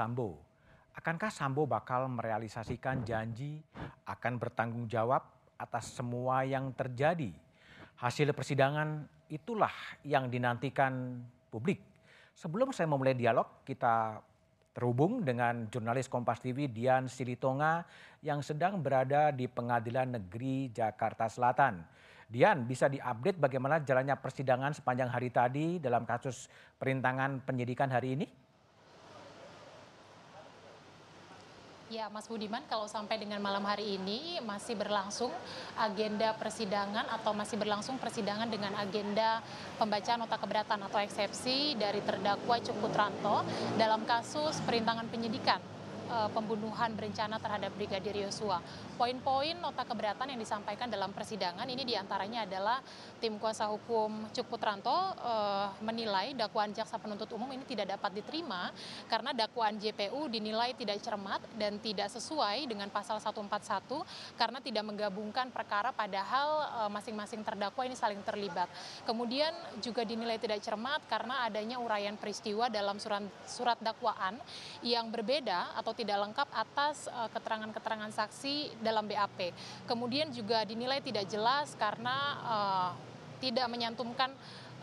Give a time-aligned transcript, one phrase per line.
[0.00, 0.40] Sambo.
[0.96, 3.60] Akankah Sambo bakal merealisasikan janji
[4.08, 5.20] akan bertanggung jawab
[5.60, 7.28] atas semua yang terjadi?
[8.00, 11.20] Hasil persidangan itulah yang dinantikan
[11.52, 11.84] publik.
[12.32, 14.24] Sebelum saya memulai dialog, kita
[14.72, 17.84] terhubung dengan jurnalis Kompas TV Dian Silitonga
[18.24, 21.84] yang sedang berada di Pengadilan Negeri Jakarta Selatan.
[22.24, 26.48] Dian, bisa diupdate bagaimana jalannya persidangan sepanjang hari tadi dalam kasus
[26.80, 28.39] perintangan penyidikan hari ini?
[31.90, 35.34] Ya, Mas Budiman, kalau sampai dengan malam hari ini masih berlangsung
[35.74, 39.42] agenda persidangan atau masih berlangsung persidangan dengan agenda
[39.74, 43.42] pembacaan nota keberatan atau eksepsi dari terdakwa Cukutranto
[43.74, 45.58] dalam kasus perintangan penyidikan
[46.34, 48.58] pembunuhan berencana terhadap Brigadir Yosua.
[48.98, 52.82] Poin-poin nota keberatan yang disampaikan dalam persidangan ini di antaranya adalah
[53.16, 58.72] tim kuasa hukum Cuk Putranto uh, menilai dakwaan jaksa penuntut umum ini tidak dapat diterima
[59.08, 64.04] karena dakwaan JPU dinilai tidak cermat dan tidak sesuai dengan pasal 141
[64.36, 66.48] karena tidak menggabungkan perkara padahal
[66.84, 68.68] uh, masing-masing terdakwa ini saling terlibat.
[69.04, 74.36] Kemudian juga dinilai tidak cermat karena adanya uraian peristiwa dalam surat, surat dakwaan
[74.84, 79.52] yang berbeda atau tidak lengkap atas eh, keterangan-keterangan saksi dalam BAP.
[79.84, 82.90] Kemudian juga dinilai tidak jelas karena uh,
[83.40, 84.32] tidak menyantumkan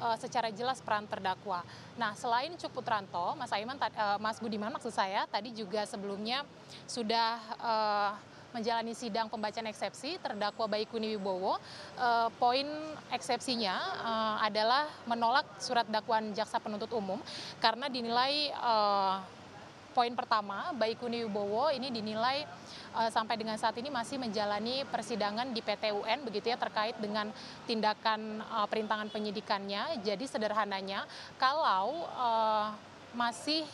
[0.02, 1.66] uh, secara jelas peran terdakwa.
[1.98, 3.78] Nah, selain Cuk Putranto, Mas Aiman,
[4.22, 6.46] Mas Budiman maksud saya tadi juga sebelumnya
[6.86, 7.32] sudah
[7.62, 8.12] uh,
[8.56, 11.62] menjalani sidang pembacaan eksepsi terdakwa Baikuni Wibowo.
[11.98, 12.66] Uh, poin
[13.14, 17.22] eksepsinya uh, adalah menolak surat dakwaan jaksa penuntut umum
[17.62, 19.22] karena dinilai uh,
[19.98, 22.46] poin pertama, Baikuni Wibowo ini dinilai
[22.94, 27.34] uh, sampai dengan saat ini masih menjalani persidangan di PT UN begitu ya terkait dengan
[27.66, 30.06] tindakan uh, perintangan penyidikannya.
[30.06, 31.10] Jadi sederhananya
[31.42, 32.78] kalau uh,
[33.18, 33.66] masih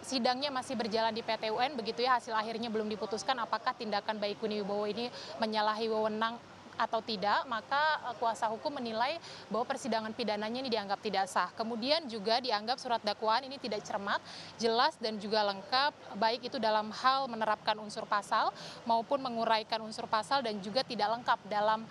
[0.00, 4.64] sidangnya masih berjalan di PT UN begitu ya hasil akhirnya belum diputuskan apakah tindakan Baikuni
[4.64, 6.40] Wibowo ini menyalahi wewenang
[6.76, 9.20] atau tidak, maka eh, kuasa hukum menilai
[9.52, 11.48] bahwa persidangan pidananya ini dianggap tidak sah.
[11.54, 14.20] Kemudian juga dianggap surat dakwaan ini tidak cermat,
[14.56, 18.50] jelas dan juga lengkap, baik itu dalam hal menerapkan unsur pasal
[18.88, 21.84] maupun menguraikan unsur pasal dan juga tidak lengkap dalam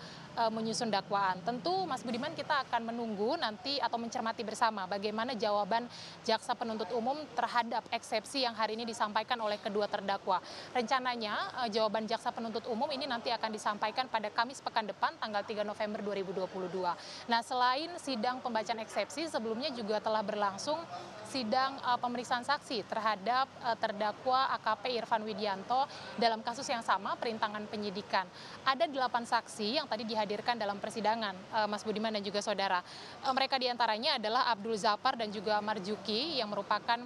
[0.52, 1.44] menyusun dakwaan.
[1.44, 5.84] Tentu Mas Budiman kita akan menunggu nanti atau mencermati bersama bagaimana jawaban
[6.24, 10.40] jaksa penuntut umum terhadap eksepsi yang hari ini disampaikan oleh kedua terdakwa.
[10.72, 15.44] Rencananya uh, jawaban jaksa penuntut umum ini nanti akan disampaikan pada Kamis pekan depan tanggal
[15.44, 17.28] 3 November 2022.
[17.28, 20.80] Nah, selain sidang pembacaan eksepsi sebelumnya juga telah berlangsung
[21.28, 23.48] sidang uh, pemeriksaan saksi terhadap
[23.80, 25.88] terdakwa AKP Irfan Widianto
[26.20, 28.28] dalam kasus yang sama perintangan penyidikan.
[28.68, 30.21] Ada delapan saksi yang tadi dihadirkan
[30.56, 32.80] dalam persidangan, uh, Mas Budiman dan juga saudara.
[33.22, 37.02] Uh, mereka di antaranya adalah Abdul Zafar dan juga Marjuki yang merupakan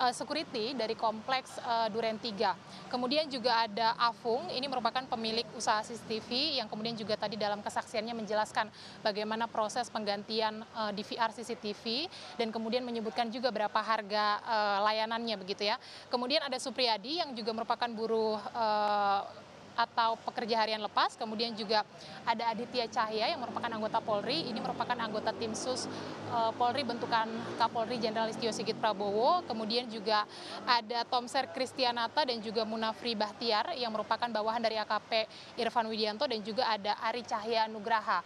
[0.00, 1.60] uh, security dari kompleks
[1.92, 2.90] Duren 3.
[2.90, 8.14] Kemudian juga ada Afung, ini merupakan pemilik usaha CCTV yang kemudian juga tadi dalam kesaksiannya
[8.16, 8.70] menjelaskan
[9.04, 10.62] bagaimana proses penggantian
[10.94, 12.06] DVR CCTV
[12.38, 14.40] dan kemudian menyebutkan juga berapa harga
[14.86, 15.76] layanannya begitu ya.
[16.06, 19.43] Kemudian ada Supriyadi yang juga merupakan buruh uh,
[19.74, 21.14] atau pekerja harian lepas.
[21.18, 21.86] Kemudian juga
[22.24, 24.46] ada Aditya Cahya yang merupakan anggota Polri.
[24.48, 25.86] Ini merupakan anggota tim sus
[26.30, 27.26] uh, Polri bentukan
[27.58, 29.42] Kapolri Jenderal Istio Sigit Prabowo.
[29.44, 30.26] Kemudian juga
[30.64, 35.28] ada Tomser Kristianata dan juga Munafri Bahtiar yang merupakan bawahan dari AKP
[35.60, 38.22] Irfan Widianto dan juga ada Ari Cahya Nugraha.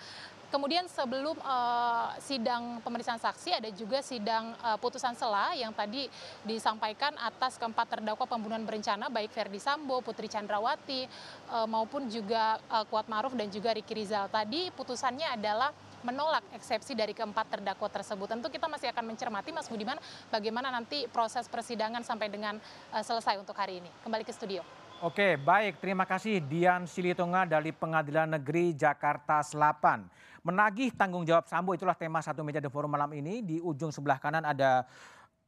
[0.49, 6.09] Kemudian sebelum uh, sidang pemeriksaan saksi ada juga sidang uh, putusan sela yang tadi
[6.41, 11.05] disampaikan atas keempat terdakwa pembunuhan berencana baik Verdi Sambo, Putri Chandrawati
[11.53, 12.57] uh, maupun juga
[12.89, 14.33] Kuat Maruf dan juga Riki Rizal.
[14.33, 15.69] Tadi putusannya adalah
[16.01, 18.31] menolak eksepsi dari keempat terdakwa tersebut.
[18.33, 20.01] Tentu kita masih akan mencermati Mas Budiman
[20.33, 22.56] bagaimana nanti proses persidangan sampai dengan
[22.94, 23.91] selesai untuk hari ini.
[24.06, 24.78] Kembali ke studio.
[24.99, 25.79] Oke, baik.
[25.79, 30.11] Terima kasih Dian Silitonga dari Pengadilan Negeri Jakarta Selatan.
[30.43, 33.39] Menagih tanggung jawab Sambo itulah tema satu meja The Forum malam ini.
[33.39, 34.91] Di ujung sebelah kanan ada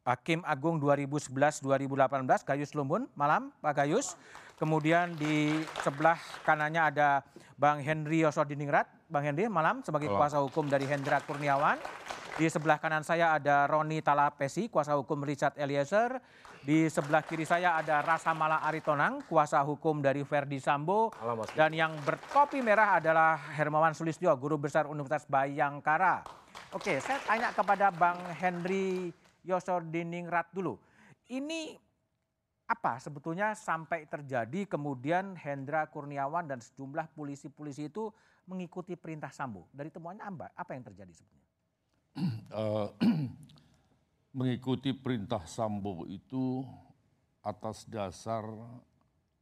[0.06, 3.11] Hakim Agung 2011-2018 Gayus Lumbun.
[3.19, 4.14] Malam Pak Gayus.
[4.55, 7.26] Kemudian di sebelah kanannya ada
[7.58, 8.87] Bang Henry Yosodiningrat.
[9.11, 11.75] Bang Henry malam sebagai kuasa hukum dari Hendra Kurniawan.
[12.40, 16.25] Di sebelah kanan saya ada Roni Talapesi, kuasa hukum Richard Eliezer.
[16.64, 21.12] Di sebelah kiri saya ada Rasa Mala Aritonang, kuasa hukum dari Verdi Sambo.
[21.20, 26.25] Halo, Dan yang bertopi merah adalah Hermawan Sulistyo, guru besar Universitas Bayangkara.
[26.72, 29.12] Oke, saya tanya kepada Bang Henry
[29.44, 30.81] Yosodiningrat dulu.
[31.28, 31.76] Ini
[32.72, 38.08] apa sebetulnya sampai terjadi kemudian Hendra Kurniawan dan sejumlah polisi-polisi itu
[38.48, 39.69] mengikuti perintah Sambo?
[39.76, 41.39] Dari temuannya apa, apa yang terjadi sebetulnya?
[42.54, 42.88] Uh,
[44.38, 46.62] mengikuti perintah Sambo itu
[47.42, 48.44] atas dasar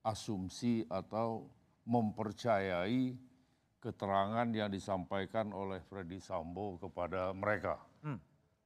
[0.01, 1.51] asumsi atau
[1.85, 3.17] mempercayai
[3.79, 7.79] keterangan yang disampaikan oleh Freddy Sambo kepada mereka.
[8.03, 8.19] Hmm.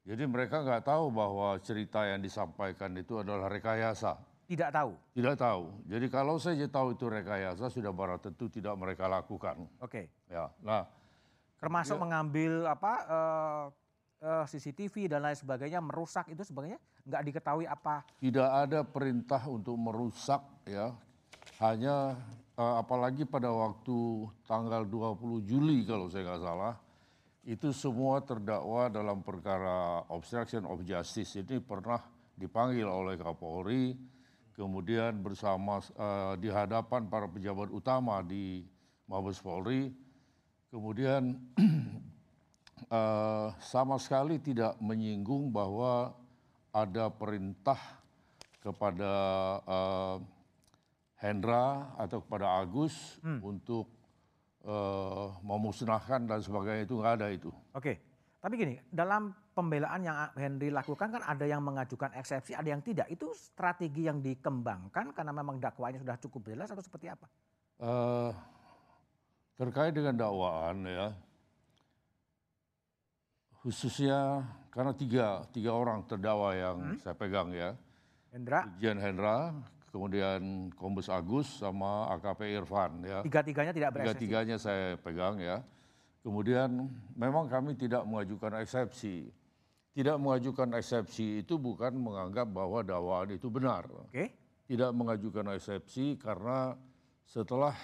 [0.03, 4.19] Jadi mereka nggak tahu bahwa cerita yang disampaikan itu adalah rekayasa.
[4.51, 4.93] Tidak tahu.
[5.15, 5.65] Tidak tahu.
[5.87, 9.65] Jadi kalau saja tahu itu rekayasa sudah barang tentu tidak mereka lakukan.
[9.79, 10.11] Oke.
[10.27, 10.51] Ya.
[10.61, 10.85] Nah,
[11.63, 12.03] Termasuk Ya.
[12.03, 13.65] mengambil apa eh,
[14.23, 18.07] eh, CCTV dan lain sebagainya, merusak itu sebagainya nggak diketahui apa.
[18.23, 20.95] tidak ada perintah untuk merusak ya.
[21.59, 22.15] Hanya
[22.55, 26.75] eh, apalagi pada waktu tanggal 20 Juli kalau saya nggak salah
[27.43, 31.99] itu semua terdakwa dalam perkara obstruction of justice ini pernah
[32.39, 33.99] dipanggil oleh Kapolri
[34.55, 38.63] kemudian bersama eh, di hadapan para pejabat utama di
[39.11, 39.91] Mabes Polri
[40.71, 41.35] kemudian
[42.87, 46.15] eh, sama sekali tidak menyinggung bahwa
[46.73, 47.79] ada perintah
[48.63, 49.13] kepada
[49.67, 50.17] eh,
[51.23, 53.87] Hendra atau kepada Agus untuk
[54.67, 57.51] eh, memusnahkan dan sebagainya itu nggak ada itu.
[57.75, 58.13] Oke.
[58.43, 63.07] Tapi gini, dalam pembelaan yang Henry lakukan kan ada yang mengajukan eksepsi, ada yang tidak.
[63.07, 67.31] Itu strategi yang dikembangkan karena memang dakwaannya sudah cukup jelas atau seperti apa?
[67.79, 68.31] Eh,
[69.63, 71.15] terkait dengan dakwaan ya,
[73.63, 74.43] khususnya
[74.75, 77.79] karena tiga tiga orang terdakwa yang saya pegang ya,
[78.35, 79.55] Hendra, Irjen Hendra,
[79.93, 83.21] kemudian Kombes Agus sama AKP Irfan ya.
[83.23, 84.09] tiga-tiganya tidak bereksepsi.
[84.25, 85.61] Tiga-tiganya saya pegang ya.
[86.25, 89.29] Kemudian memang kami tidak mengajukan eksepsi.
[89.93, 93.85] Tidak mengajukan eksepsi itu bukan menganggap bahwa dakwaan itu benar.
[94.09, 94.33] Oke.
[94.65, 96.73] Tidak mengajukan eksepsi karena
[97.29, 97.77] setelah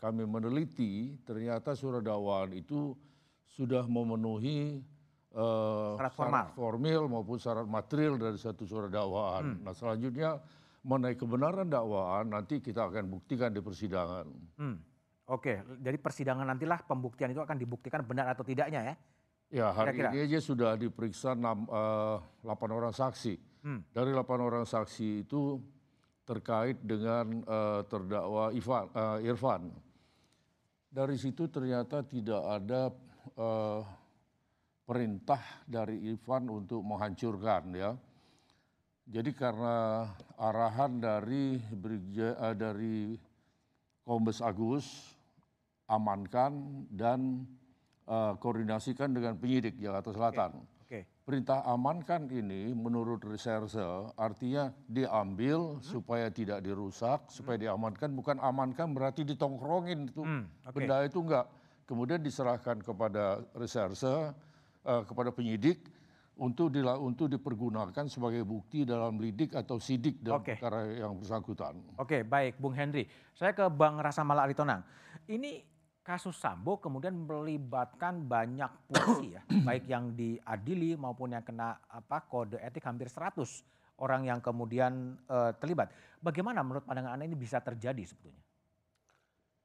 [0.00, 2.96] kami meneliti ternyata surat dakwaan itu
[3.44, 4.80] sudah memenuhi
[5.30, 6.46] Syarat formal.
[6.58, 9.62] formil maupun syarat material dari satu surat dakwaan.
[9.62, 10.42] Nah selanjutnya
[10.82, 14.26] mengenai kebenaran dakwaan nanti kita akan buktikan di persidangan.
[14.58, 14.76] Hmm.
[15.30, 18.94] Oke, jadi persidangan nantilah pembuktian itu akan dibuktikan benar atau tidaknya ya.
[19.50, 20.10] Ya hari Kira-kira.
[20.14, 23.38] ini aja sudah diperiksa enam, eh, 8 orang saksi.
[23.62, 23.86] Hmm.
[23.94, 25.62] Dari 8 orang saksi itu
[26.26, 29.70] terkait dengan eh, terdakwa Ivan, eh, Irfan.
[30.90, 32.90] Dari situ ternyata tidak ada
[33.38, 33.80] eh,
[34.90, 35.38] perintah
[35.70, 37.94] dari Irfan untuk menghancurkan ya.
[39.06, 40.02] Jadi karena
[40.34, 43.14] arahan dari Brigjen eh, dari
[44.02, 45.14] Kombes Agus
[45.86, 47.46] amankan dan
[48.02, 50.50] eh, koordinasikan dengan penyidik Jakarta Selatan.
[50.82, 51.06] Oke.
[51.22, 58.10] Perintah amankan ini menurut reserse artinya diambil supaya tidak dirusak, supaya diamankan.
[58.10, 60.74] Bukan amankan berarti ditongkrongin itu Hmm, oke.
[60.74, 61.46] benda itu enggak.
[61.86, 64.34] Kemudian diserahkan kepada reserse,
[64.84, 65.84] eh, kepada penyidik
[66.40, 66.72] untuk
[67.04, 70.56] untuk dipergunakan sebagai bukti dalam lidik atau sidik dalam Oke.
[70.56, 71.76] perkara yang bersangkutan.
[72.00, 73.04] Oke, baik Bung Henry.
[73.36, 74.80] Saya ke Bang Rasamala Aritonang.
[75.28, 75.60] Ini
[76.00, 82.56] kasus Sambo kemudian melibatkan banyak polisi ya, baik yang diadili maupun yang kena apa kode
[82.56, 83.36] etik hampir 100
[84.00, 85.92] orang yang kemudian eh, terlibat.
[86.24, 88.49] Bagaimana menurut pandangan Anda ini bisa terjadi sebetulnya?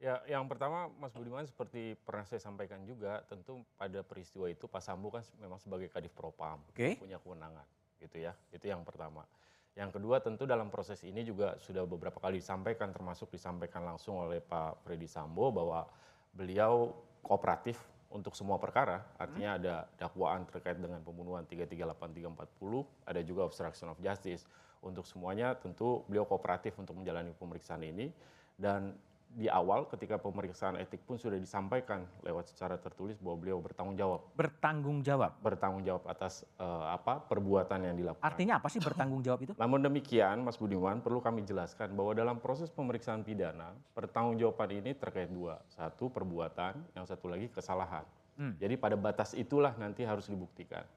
[0.05, 4.77] Ya, yang pertama Mas Budiman seperti pernah saya sampaikan juga, tentu pada peristiwa itu Pak
[4.77, 6.93] Sambo kan memang sebagai kadif propam Oke.
[7.01, 7.65] punya kewenangan,
[7.97, 8.38] gitu ya.
[8.53, 9.25] Itu yang pertama.
[9.74, 14.45] Yang kedua tentu dalam proses ini juga sudah beberapa kali disampaikan, termasuk disampaikan langsung oleh
[14.45, 15.89] Pak Freddy Sambo bahwa
[16.38, 16.93] beliau
[17.25, 17.81] kooperatif
[18.13, 24.45] untuk semua perkara, artinya ada dakwaan terkait dengan pembunuhan 338340, ada juga obstruction of justice.
[24.85, 28.13] Untuk semuanya tentu beliau kooperatif untuk menjalani pemeriksaan ini
[28.53, 28.93] dan
[29.36, 34.24] di awal ketika pemeriksaan etik pun sudah disampaikan lewat secara tertulis bahwa beliau bertanggung jawab
[34.39, 35.36] Bertanggung jawab.
[35.44, 38.24] bertanggung jawab atas eh, apa perbuatan yang dilakukan.
[38.24, 39.51] Artinya apa sih bertanggung jawab itu?
[39.62, 45.27] Namun demikian, Mas Budiman, perlu kami jelaskan bahwa dalam proses pemeriksaan pidana, pertanggungjawaban ini terkait
[45.27, 45.60] dua.
[45.68, 48.08] Satu, perbuatan, yang satu lagi kesalahan.
[48.39, 48.56] Hmm.
[48.56, 50.88] Jadi pada batas itulah nanti harus dibuktikan.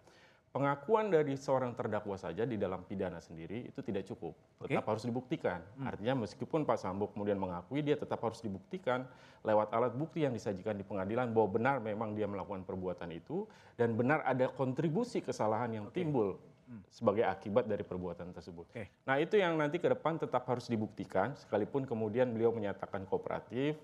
[0.48, 4.32] Pengakuan dari seorang terdakwa saja di dalam pidana sendiri itu tidak cukup,
[4.64, 5.60] tetap harus dibuktikan.
[5.84, 9.04] Artinya meskipun Pak Sambo kemudian mengakui, dia tetap harus dibuktikan
[9.44, 13.44] lewat alat bukti yang disajikan di pengadilan bahwa benar memang dia melakukan perbuatan itu
[13.76, 16.40] dan benar ada kontribusi kesalahan yang timbul
[16.92, 18.68] sebagai akibat dari perbuatan tersebut.
[18.72, 18.92] Oke.
[19.08, 23.80] Nah itu yang nanti ke depan tetap harus dibuktikan, sekalipun kemudian beliau menyatakan kooperatif,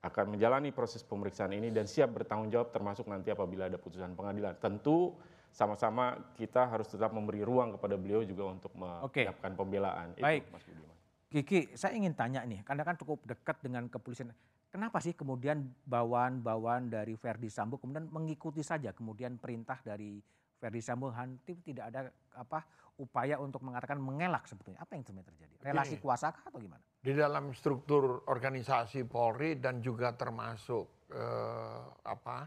[0.00, 4.56] akan menjalani proses pemeriksaan ini dan siap bertanggung jawab termasuk nanti apabila ada putusan pengadilan.
[4.56, 5.12] Tentu
[5.50, 10.14] sama-sama kita harus tetap memberi ruang kepada beliau juga untuk menyiapkan pembelaan.
[10.16, 10.46] Baik.
[10.46, 10.96] Itu, Mas Budiman.
[11.30, 14.34] Kiki, saya ingin tanya nih, karena kan cukup dekat dengan kepolisian.
[14.70, 20.22] Kenapa sih kemudian bawaan-bawaan dari Verdi Sambo kemudian mengikuti saja kemudian perintah dari
[20.62, 22.06] Ferdi Sambo Hanti tidak ada
[22.38, 22.62] apa
[23.02, 24.78] upaya untuk mengatakan mengelak sebetulnya.
[24.84, 25.54] Apa yang sebenarnya terjadi?
[25.64, 26.04] Relasi Begini.
[26.06, 26.82] kuasa kah atau gimana?
[27.00, 32.46] Di dalam struktur organisasi Polri dan juga termasuk eh, apa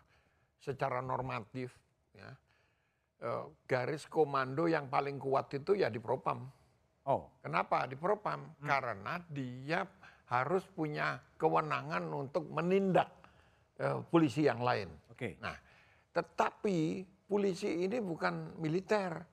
[0.63, 1.75] secara normatif
[2.15, 2.31] ya
[3.63, 6.43] garis komando yang paling kuat itu ya di Propam.
[7.07, 8.51] Oh, Kenapa di Propam?
[8.63, 9.83] Karena dia
[10.27, 13.07] harus punya kewenangan untuk menindak
[13.79, 14.87] eh, polisi yang lain.
[15.11, 15.39] oke.
[15.39, 15.55] Nah,
[16.11, 19.23] tetapi polisi ini bukan militer.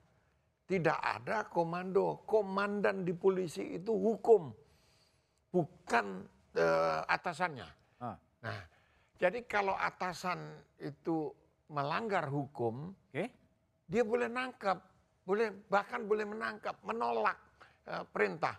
[0.67, 2.23] Tidak ada komando.
[2.23, 4.55] Komandan di polisi itu hukum,
[5.51, 6.05] bukan
[6.55, 7.69] eh, atasannya.
[7.99, 8.61] Ah, Nah,
[9.19, 10.39] jadi kalau atasan
[10.79, 11.29] itu
[11.69, 13.40] melanggar hukum, Oke.
[13.91, 14.79] Dia boleh nangkap,
[15.27, 17.35] boleh bahkan boleh menangkap, menolak
[17.91, 18.55] eh, perintah.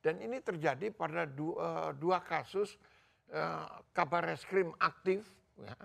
[0.00, 2.80] Dan ini terjadi pada dua, dua kasus
[3.28, 5.28] eh, kabar reskrim aktif,
[5.60, 5.76] ya,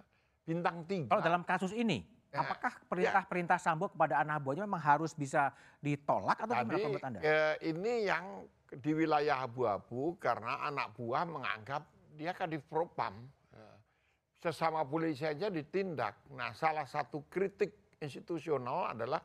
[0.47, 1.11] bintang tiga.
[1.11, 6.35] Kalau dalam kasus ini, Ya, apakah perintah-perintah Sambo kepada anak buahnya memang harus bisa ditolak
[6.35, 7.19] atau gimana Tadi kalau menurut Anda?
[7.23, 8.25] eh, ini yang
[8.75, 11.87] di wilayah abu-abu karena anak buah menganggap
[12.19, 13.23] dia kadif propam.
[13.55, 13.77] Eh,
[14.43, 16.27] Sesama polisi saja ditindak.
[16.35, 19.21] Nah salah satu kritik institusional adalah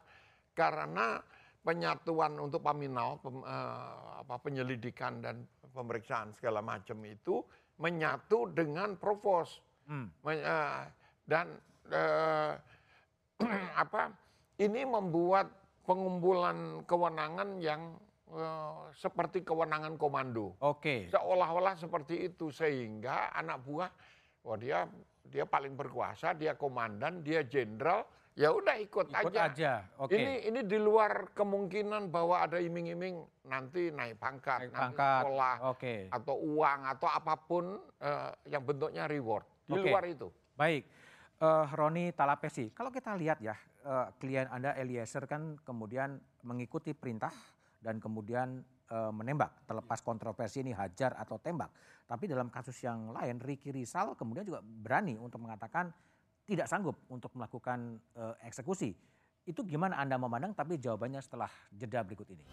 [0.55, 1.19] karena
[1.61, 7.45] penyatuan untuk paminal, pem- eh, apa, penyelidikan dan pemeriksaan segala macam itu
[7.81, 9.61] menyatu dengan provos.
[9.89, 10.09] Hmm.
[10.25, 10.85] Men- eh,
[11.27, 11.47] dan
[11.91, 12.53] eh,
[13.83, 14.13] apa
[14.61, 15.49] ini membuat
[15.87, 17.97] pengumpulan kewenangan yang
[18.31, 21.09] eh, seperti kewenangan komando Oke.
[21.11, 23.91] seolah-olah seperti itu sehingga anak buah
[24.45, 24.87] wah dia
[25.27, 28.05] dia paling berkuasa dia komandan dia jenderal
[28.39, 29.73] ya udah ikut, Ikut aja, aja.
[29.99, 30.15] Oke.
[30.15, 35.21] ini ini di luar kemungkinan bahwa ada iming-iming nanti naik pangkat Naik nanti pangkat.
[35.27, 35.95] sekolah Oke.
[36.09, 37.65] atau uang atau apa pun
[37.99, 39.89] eh, yang bentuknya reward di Oke.
[39.91, 40.85] luar itu Baik,
[41.41, 47.33] Eh, Roni Talapesi, kalau kita lihat ya, eh, klien Anda Eliezer kan kemudian mengikuti perintah
[47.81, 48.61] dan kemudian
[48.91, 51.71] menembak, terlepas kontroversi ini hajar atau tembak.
[52.11, 55.95] Tapi dalam kasus yang lain, Ricky Rizal kemudian juga berani untuk mengatakan
[56.51, 58.91] tidak sanggup untuk melakukan eh, eksekusi.
[59.47, 62.45] Itu gimana Anda memandang, tapi jawabannya setelah jeda berikut ini.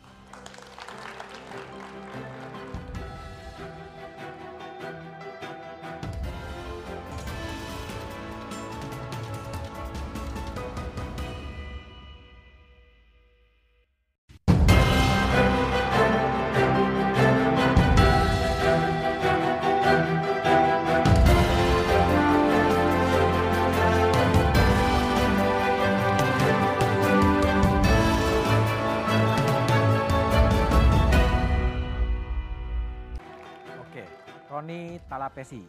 [35.27, 35.63] Roni Talapesi.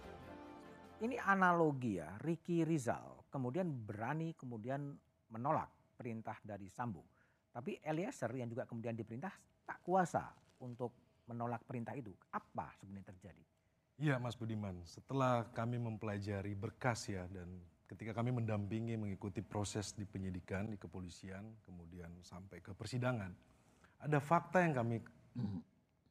[1.02, 4.94] Ini analogi ya, Ricky Rizal kemudian berani kemudian
[5.34, 7.02] menolak perintah dari Sambo.
[7.50, 9.34] Tapi Eliezer yang juga kemudian diperintah
[9.66, 10.30] tak kuasa
[10.62, 10.94] untuk
[11.26, 12.14] menolak perintah itu.
[12.30, 13.42] Apa sebenarnya terjadi?
[13.98, 17.58] Iya Mas Budiman, setelah kami mempelajari berkas ya dan
[17.90, 23.34] ketika kami mendampingi mengikuti proses di penyidikan, di kepolisian, kemudian sampai ke persidangan,
[24.06, 25.02] ada fakta yang kami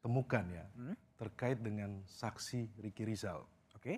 [0.03, 0.95] temukan ya Hmm?
[1.17, 3.41] Terkait dengan saksi Riki Rizal,
[3.73, 3.97] Oke,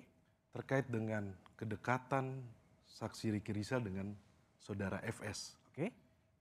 [0.52, 2.40] terkait dengan kedekatan
[2.88, 4.12] saksi Riki Rizal dengan
[4.56, 5.56] saudara FS.
[5.68, 5.86] oke,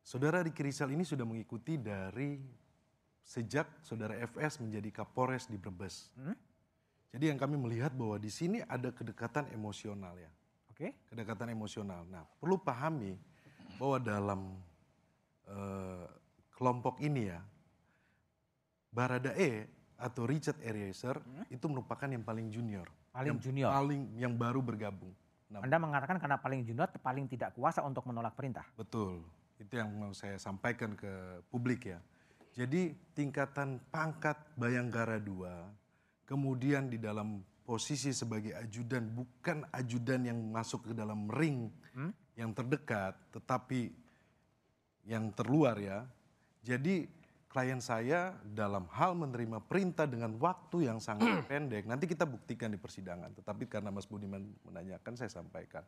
[0.04, 2.40] Saudara Riki Rizal ini sudah mengikuti dari
[3.22, 6.10] sejak saudara FS menjadi Kapolres di Brebes.
[6.18, 6.34] Hmm?
[7.14, 10.32] Jadi yang kami melihat bahwa di sini ada kedekatan emosional ya,
[10.74, 12.06] oke, kedekatan emosional.
[12.10, 13.18] Nah, perlu pahami
[13.78, 14.42] bahwa dalam
[15.46, 16.06] eh,
[16.54, 17.42] kelompok ini ya,
[18.90, 21.20] Baradae atau Richard Eliezer
[21.52, 23.70] itu merupakan yang paling junior, paling yang junior.
[23.70, 25.12] paling yang baru bergabung.
[25.52, 28.64] Nah, Anda mengatakan karena paling junior paling tidak kuasa untuk menolak perintah.
[28.80, 29.22] Betul,
[29.60, 32.00] itu yang mau saya sampaikan ke publik ya.
[32.56, 40.90] Jadi tingkatan pangkat Bayangkara 2, kemudian di dalam posisi sebagai ajudan, bukan ajudan yang masuk
[40.90, 42.14] ke dalam ring Hmm?
[42.38, 43.92] yang terdekat, tetapi
[45.04, 46.08] yang terluar ya.
[46.64, 47.10] Jadi
[47.50, 52.78] klien saya dalam hal menerima perintah dengan waktu yang sangat pendek, nanti kita buktikan di
[52.78, 53.34] persidangan.
[53.34, 55.82] Tetapi karena Mas Budiman menanyakan, saya sampaikan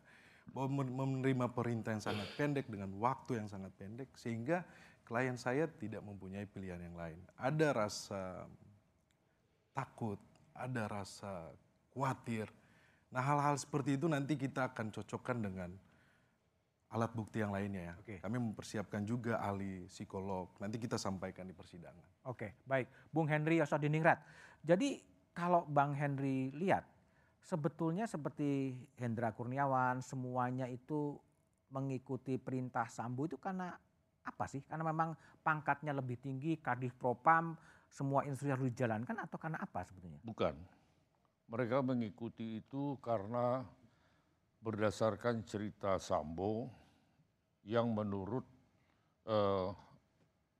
[0.51, 4.65] bahwa men- menerima perintah yang sangat pendek dengan waktu yang sangat pendek, sehingga
[5.05, 7.21] klien saya tidak mempunyai pilihan yang lain.
[7.37, 8.49] Ada rasa
[9.77, 10.17] takut,
[10.57, 11.53] ada rasa
[11.93, 12.49] khawatir.
[13.13, 15.69] Nah hal-hal seperti itu nanti kita akan cocokkan dengan
[16.91, 17.93] alat bukti yang lainnya ya.
[18.03, 18.19] Oke.
[18.19, 20.51] Kami mempersiapkan juga ahli psikolog.
[20.59, 22.27] Nanti kita sampaikan di persidangan.
[22.27, 23.09] Oke, baik.
[23.09, 24.19] Bung Henry Yosodiningrat.
[24.61, 24.99] Jadi
[25.31, 26.83] kalau Bang Henry lihat,
[27.39, 31.15] sebetulnya seperti Hendra Kurniawan, semuanya itu
[31.71, 33.71] mengikuti perintah Sambo itu karena
[34.21, 34.61] apa sih?
[34.67, 37.55] Karena memang pangkatnya lebih tinggi, kadif propam,
[37.87, 40.19] semua instruksi harus dijalankan atau karena apa sebetulnya?
[40.21, 40.53] Bukan.
[41.47, 43.63] Mereka mengikuti itu karena
[44.61, 46.69] berdasarkan cerita Sambo
[47.65, 48.45] yang menurut
[49.25, 49.69] eh,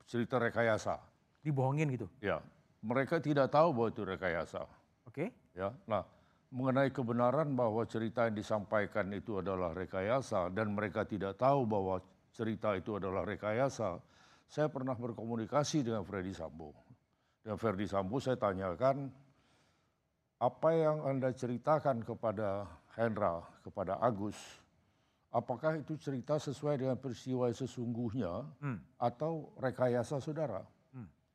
[0.10, 0.98] cerita rekayasa.
[1.42, 2.10] Dibohongin gitu.
[2.22, 2.42] Ya,
[2.82, 4.62] mereka tidak tahu bahwa itu rekayasa.
[5.06, 5.34] Oke?
[5.54, 6.06] Ya, nah
[6.52, 12.04] mengenai kebenaran bahwa cerita yang disampaikan itu adalah rekayasa dan mereka tidak tahu bahwa
[12.36, 14.04] cerita itu adalah rekayasa.
[14.52, 16.76] Saya pernah berkomunikasi dengan Freddy Sambo.
[17.40, 19.08] Dan Freddy Sambo saya tanyakan
[20.44, 22.68] apa yang Anda ceritakan kepada
[22.98, 24.36] Hendra, kepada Agus,
[25.32, 28.44] apakah itu cerita sesuai dengan peristiwa sesungguhnya
[29.00, 30.64] atau rekayasa saudara?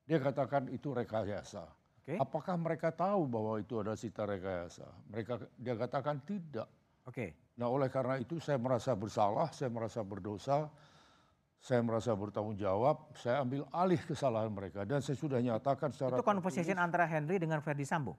[0.06, 1.66] Dia katakan itu rekayasa.
[1.98, 2.14] Oke.
[2.22, 4.86] Apakah mereka tahu bahwa itu adalah cerita rekayasa?
[5.10, 6.70] Mereka dia katakan tidak.
[7.02, 7.50] Oke.
[7.58, 10.70] Nah, oleh karena itu saya merasa bersalah, saya merasa berdosa,
[11.58, 16.22] saya merasa bertanggung jawab, saya ambil alih kesalahan mereka dan saya sudah nyatakan secara Itu
[16.22, 18.14] conversation antara Henry dengan Ferdi Sambo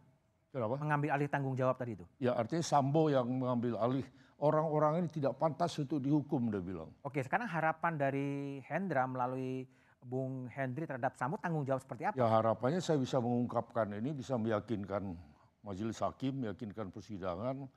[0.47, 0.79] Kenapa?
[0.79, 2.05] mengambil alih tanggung jawab tadi itu.
[2.17, 4.07] Ya artinya Sambo yang mengambil alih
[4.39, 6.89] orang-orang ini tidak pantas untuk dihukum dia bilang.
[7.03, 9.65] Oke, sekarang harapan dari Hendra melalui
[10.01, 12.15] Bung Henry terhadap Sambo tanggung jawab seperti apa?
[12.15, 15.17] Ya harapannya saya bisa mengungkapkan ini, bisa meyakinkan
[15.65, 17.67] majelis hakim, meyakinkan persidangan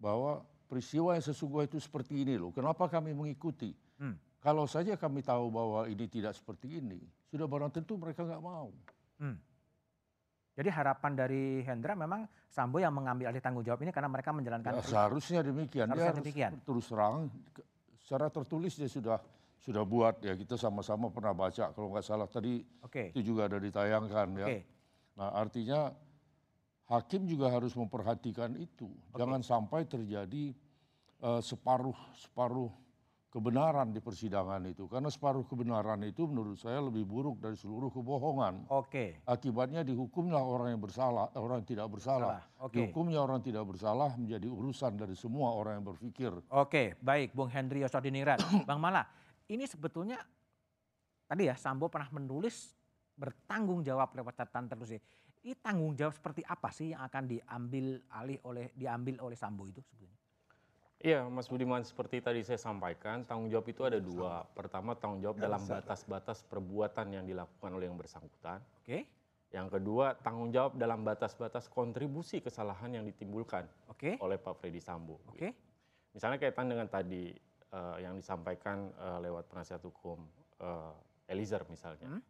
[0.00, 2.50] bahwa peristiwa yang sesungguhnya itu seperti ini loh.
[2.54, 3.76] Kenapa kami mengikuti?
[4.00, 4.16] Hmm.
[4.40, 7.00] Kalau saja kami tahu bahwa ini tidak seperti ini,
[7.32, 8.72] sudah barang tentu mereka nggak mau.
[9.20, 9.36] Hmm.
[10.54, 14.78] Jadi harapan dari Hendra memang Sambo yang mengambil alih tanggung jawab ini karena mereka menjalankan
[14.78, 15.90] Ya, seharusnya demikian.
[15.90, 16.50] Seharusnya dia harus demikian.
[16.62, 17.16] terus terang,
[17.98, 19.18] secara tertulis dia sudah
[19.58, 23.10] sudah buat ya kita sama-sama pernah baca kalau nggak salah tadi Oke.
[23.16, 24.46] itu juga ada ditayangkan ya.
[25.18, 25.90] Nah artinya
[26.86, 28.86] hakim juga harus memperhatikan itu.
[29.16, 30.54] Jangan sampai terjadi
[31.18, 32.70] eh, separuh separuh
[33.34, 34.86] kebenaran di persidangan itu.
[34.86, 38.70] Karena separuh kebenaran itu menurut saya lebih buruk dari seluruh kebohongan.
[38.70, 39.26] Oke.
[39.26, 42.38] Akibatnya dihukumlah orang yang bersalah, orang yang tidak bersalah.
[42.38, 42.78] Salah, oke.
[42.78, 46.30] Dihukumnya orang yang tidak bersalah menjadi urusan dari semua orang yang berpikir.
[46.54, 48.38] Oke, baik Bung Henry Yosodinirat.
[48.70, 49.02] Bang Mala,
[49.50, 50.22] ini sebetulnya
[51.26, 52.70] tadi ya Sambo pernah menulis
[53.18, 55.02] bertanggung jawab lewat catatan tertulis.
[55.42, 59.82] Ini tanggung jawab seperti apa sih yang akan diambil alih oleh diambil oleh Sambo itu
[59.82, 60.23] sebetulnya?
[61.04, 64.48] Iya, Mas Budiman, seperti tadi saya sampaikan, tanggung jawab itu ada dua.
[64.56, 68.64] Pertama, tanggung jawab dalam batas-batas perbuatan yang dilakukan oleh yang bersangkutan.
[68.80, 69.04] Oke,
[69.52, 75.20] Yang kedua, tanggung jawab dalam batas-batas kontribusi kesalahan yang ditimbulkan oke, oleh Pak Freddy Sambo.
[75.28, 75.52] oke,
[76.16, 77.36] Misalnya kaitan dengan tadi
[77.68, 80.24] eh, yang disampaikan eh, lewat penasihat hukum
[80.58, 82.16] eh, Eliezer misalnya.
[82.16, 82.22] Hmm.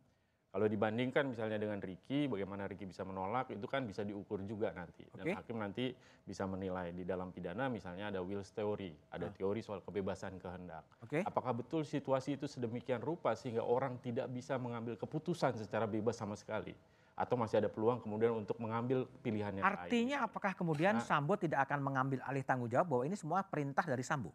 [0.54, 5.02] Kalau dibandingkan misalnya dengan Ricky, bagaimana Ricky bisa menolak itu kan bisa diukur juga nanti.
[5.10, 5.90] Dan hakim nanti
[6.22, 10.86] bisa menilai di dalam pidana misalnya ada Wills theory, ada teori soal kebebasan kehendak.
[11.02, 11.26] oke.
[11.26, 16.38] Apakah betul situasi itu sedemikian rupa sehingga orang tidak bisa mengambil keputusan secara bebas sama
[16.38, 16.70] sekali?
[17.18, 19.74] Atau masih ada peluang kemudian untuk mengambil pilihan yang lain?
[19.74, 21.02] Artinya apakah kemudian Nah.
[21.02, 24.30] Sambo tidak akan mengambil alih tanggung jawab bahwa ini semua perintah dari Sambo?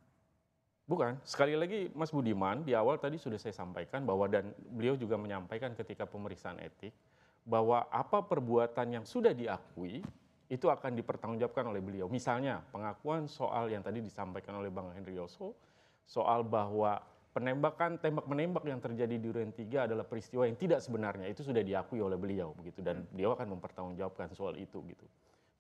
[0.90, 5.22] Bukan, sekali lagi Mas Budiman di awal tadi sudah saya sampaikan bahwa dan beliau juga
[5.22, 6.90] menyampaikan ketika pemeriksaan etik
[7.46, 10.02] bahwa apa perbuatan yang sudah diakui
[10.50, 12.10] itu akan dipertanggungjawabkan oleh beliau.
[12.10, 15.54] Misalnya pengakuan soal yang tadi disampaikan oleh Bang Henry Yoso
[16.10, 16.98] soal bahwa
[17.38, 21.62] penembakan tembak menembak yang terjadi di Duren 3 adalah peristiwa yang tidak sebenarnya itu sudah
[21.62, 25.06] diakui oleh beliau begitu dan beliau akan mempertanggungjawabkan soal itu gitu.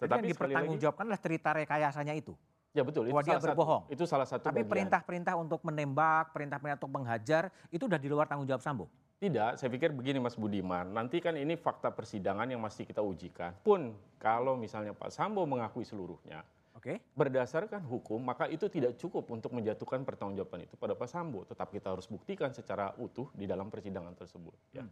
[0.01, 2.33] Jadi yang dipertanggungjawabkan adalah cerita rekayasanya itu.
[2.69, 3.83] Ya betul itu dia salah satu- berbohong.
[3.89, 8.45] itu salah satu Tapi perintah-perintah untuk menembak, perintah-perintah untuk menghajar itu udah di luar tanggung
[8.45, 8.85] jawab Sambo.
[9.19, 13.51] Tidak, saya pikir begini Mas Budiman, nanti kan ini fakta persidangan yang masih kita ujikan.
[13.67, 16.39] Pun kalau misalnya Pak Sambo mengakui seluruhnya,
[16.71, 17.03] Oke.
[17.19, 21.43] berdasarkan hukum, maka itu tidak cukup untuk menjatuhkan pertanggungjawaban itu pada Pak Sambo.
[21.43, 24.55] Tetap kita harus buktikan secara utuh di dalam persidangan tersebut.
[24.71, 24.87] Ya.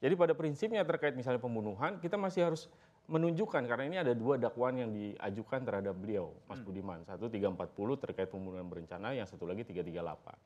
[0.00, 2.72] Jadi pada prinsipnya terkait misalnya pembunuhan, kita masih harus
[3.06, 7.06] menunjukkan, karena ini ada dua dakwaan yang diajukan terhadap beliau, Mas Budiman.
[7.06, 10.36] Satu 340 terkait pembunuhan berencana, yang satu lagi 338.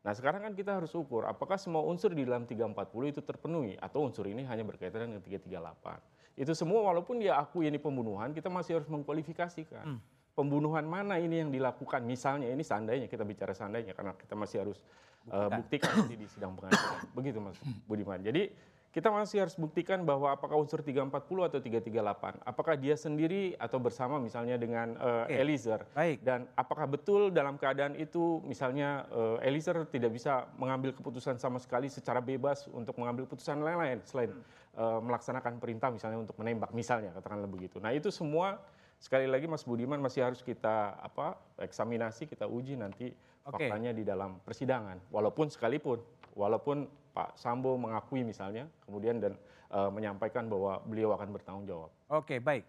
[0.00, 4.08] Nah sekarang kan kita harus ukur apakah semua unsur di dalam 340 itu terpenuhi atau
[4.08, 6.40] unsur ini hanya berkaitan dengan 338.
[6.40, 10.00] Itu semua walaupun dia akui ini pembunuhan, kita masih harus mengkualifikasikan.
[10.32, 12.00] Pembunuhan mana ini yang dilakukan?
[12.00, 14.80] Misalnya ini seandainya kita bicara seandainya karena kita masih harus
[15.28, 16.96] uh, buktikan nanti di sidang pengadilan.
[17.12, 18.24] Begitu Mas Budiman.
[18.24, 18.48] Jadi
[18.90, 21.14] kita masih harus buktikan bahwa apakah unsur 340
[21.46, 25.38] atau 338, apakah dia sendiri atau bersama misalnya dengan uh, Oke.
[25.38, 25.86] Eliezer.
[25.94, 26.18] Baik.
[26.26, 31.86] Dan apakah betul dalam keadaan itu misalnya eh, Eliezer tidak bisa mengambil keputusan sama sekali
[31.86, 34.34] secara bebas untuk mengambil keputusan lain-lain selain
[34.74, 37.78] eh, melaksanakan perintah misalnya untuk menembak misalnya katakanlah begitu.
[37.78, 38.58] Nah itu semua
[38.98, 43.14] sekali lagi Mas Budiman masih harus kita apa eksaminasi kita uji nanti
[43.46, 43.54] Oke.
[43.54, 44.98] faktanya di dalam persidangan.
[45.14, 46.02] Walaupun sekalipun
[46.34, 49.36] walaupun Pak Sambo mengakui misalnya kemudian dan
[49.68, 51.92] eh, menyampaikan bahwa beliau akan bertanggung jawab.
[52.08, 52.64] Oke, baik.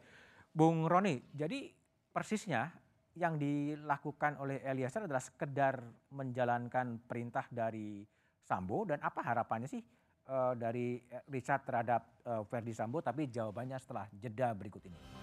[0.52, 1.72] Bung Roni, jadi
[2.12, 2.68] persisnya
[3.16, 5.80] yang dilakukan oleh Eliezer adalah sekedar
[6.12, 8.04] menjalankan perintah dari
[8.44, 9.80] Sambo dan apa harapannya sih
[10.28, 11.00] eh, dari
[11.32, 15.21] Richard terhadap eh, Verdi Sambo tapi jawabannya setelah jeda berikut ini.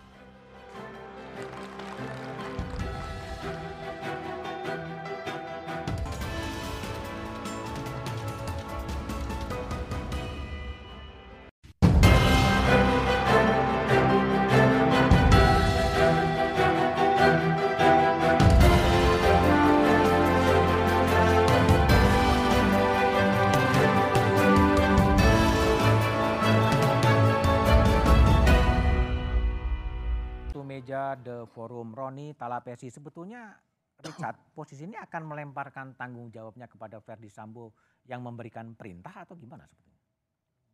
[31.29, 33.53] The Forum Roni Talapesi sebetulnya
[34.01, 37.77] Richard posisi ini akan melemparkan tanggung jawabnya kepada Verdi Sambo
[38.09, 40.01] yang memberikan perintah atau gimana sebetulnya?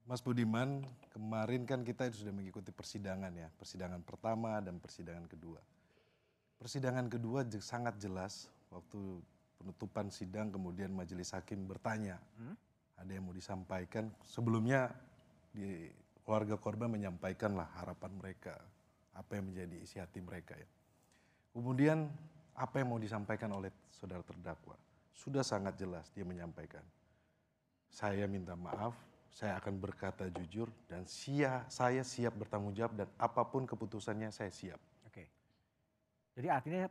[0.07, 5.59] Mas Budiman, kemarin kan kita sudah mengikuti persidangan ya, persidangan pertama dan persidangan kedua.
[6.61, 9.01] Persidangan kedua sangat jelas waktu
[9.59, 12.21] penutupan sidang kemudian majelis hakim bertanya,
[13.01, 14.13] ada yang mau disampaikan.
[14.23, 14.93] Sebelumnya
[15.57, 15.89] di
[16.21, 18.61] keluarga korban menyampaikanlah harapan mereka,
[19.15, 20.69] apa yang menjadi isi hati mereka ya.
[21.55, 22.11] Kemudian
[22.55, 24.75] apa yang mau disampaikan oleh saudara terdakwa?
[25.15, 26.83] Sudah sangat jelas dia menyampaikan.
[27.87, 28.99] Saya minta maaf,
[29.31, 34.51] saya akan berkata jujur dan sia, saya siap bertanggung jawab dan apa pun keputusannya saya
[34.51, 34.83] siap.
[35.07, 35.31] Oke.
[36.35, 36.91] Jadi artinya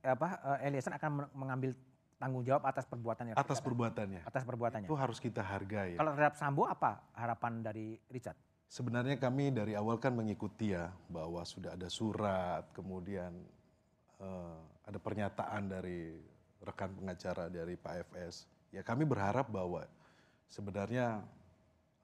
[0.00, 1.70] apa eh, Eliezer akan men- mengambil
[2.16, 3.36] tanggung jawab atas perbuatannya.
[3.36, 3.66] Atas Richard?
[3.68, 4.20] perbuatannya.
[4.24, 4.88] atas perbuatannya.
[4.88, 5.96] Itu harus kita hargai.
[5.96, 5.98] ya.
[6.00, 8.36] Kalau terhadap Sambo apa harapan dari Richard?
[8.66, 13.30] Sebenarnya kami dari awal kan mengikuti ya bahwa sudah ada surat, kemudian
[14.18, 16.18] eh, ada pernyataan dari
[16.62, 18.50] rekan pengacara dari Pak FS.
[18.74, 19.86] Ya kami berharap bahwa
[20.50, 21.22] sebenarnya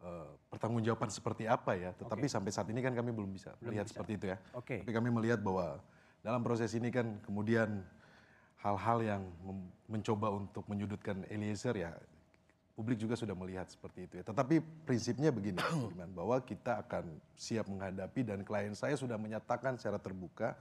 [0.07, 4.23] eh, pertanggungjawaban seperti apa ya, tetapi sampai saat ini kan kami belum bisa melihat seperti
[4.23, 4.39] itu ya.
[4.55, 4.87] Oke.
[4.87, 5.83] Tapi kami melihat bahwa
[6.23, 7.83] dalam proses ini kan kemudian
[8.63, 9.23] hal-hal yang
[9.91, 11.91] mencoba untuk menyudutkan Eliezer ya
[12.73, 14.25] publik juga sudah melihat seperti itu ya.
[14.25, 20.01] Tetapi prinsipnya begini, Budiman, bahwa kita akan siap menghadapi dan klien saya sudah menyatakan secara
[20.01, 20.57] terbuka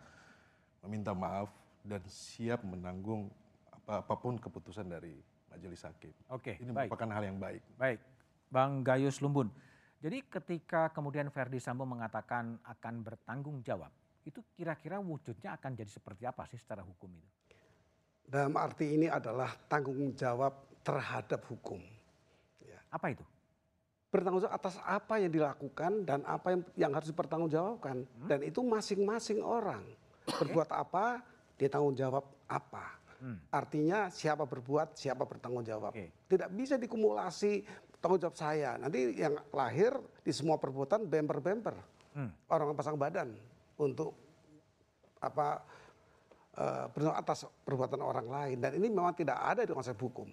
[0.84, 1.50] meminta maaf
[1.82, 3.30] dan siap menanggung
[3.72, 5.16] apa apa pun keputusan dari
[5.50, 6.14] majelis hakim.
[6.32, 6.90] Oke, Ini baik.
[6.92, 7.62] merupakan hal yang baik.
[7.76, 8.00] Baik,
[8.48, 9.50] Bang Gayus Lumbun.
[10.02, 13.94] Jadi ketika kemudian Verdi Sambo mengatakan akan bertanggung jawab,
[14.26, 17.30] itu kira-kira wujudnya akan jadi seperti apa sih secara hukum itu?
[18.26, 21.82] Dalam arti ini adalah tanggung jawab terhadap hukum.
[22.92, 23.24] Apa itu?
[24.12, 28.04] Bertanggung jawab atas apa yang dilakukan dan apa yang, yang harus dipertanggungjawabkan.
[28.04, 28.28] Hmm?
[28.28, 29.88] Dan itu masing-masing orang.
[30.28, 31.24] Berbuat apa,
[31.56, 33.00] dia tanggung jawab apa.
[33.24, 33.40] Hmm.
[33.48, 35.96] Artinya siapa berbuat, siapa bertanggung jawab.
[35.96, 36.12] Oke.
[36.28, 37.64] Tidak bisa dikumulasi
[38.04, 38.76] tanggung jawab saya.
[38.76, 41.76] Nanti yang lahir di semua perbuatan bemper-bemper.
[42.12, 42.36] Hmm.
[42.52, 43.32] Orang pasang badan
[43.80, 44.12] untuk
[45.24, 45.64] apa
[46.92, 48.58] bertanggung atas perbuatan orang lain.
[48.60, 50.28] Dan ini memang tidak ada di konsep hukum.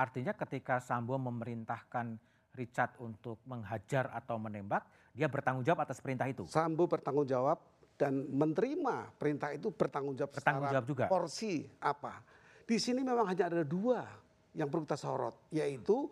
[0.00, 2.16] Artinya ketika Sambo memerintahkan
[2.56, 6.48] Richard untuk menghajar atau menembak, dia bertanggung jawab atas perintah itu.
[6.48, 7.60] Sambo bertanggung jawab
[8.00, 11.04] dan menerima perintah itu bertanggung jawab Bertanggung secara jawab juga.
[11.04, 12.24] porsi apa.
[12.64, 14.08] Di sini memang hanya ada dua
[14.56, 16.08] yang perlu kita sorot, yaitu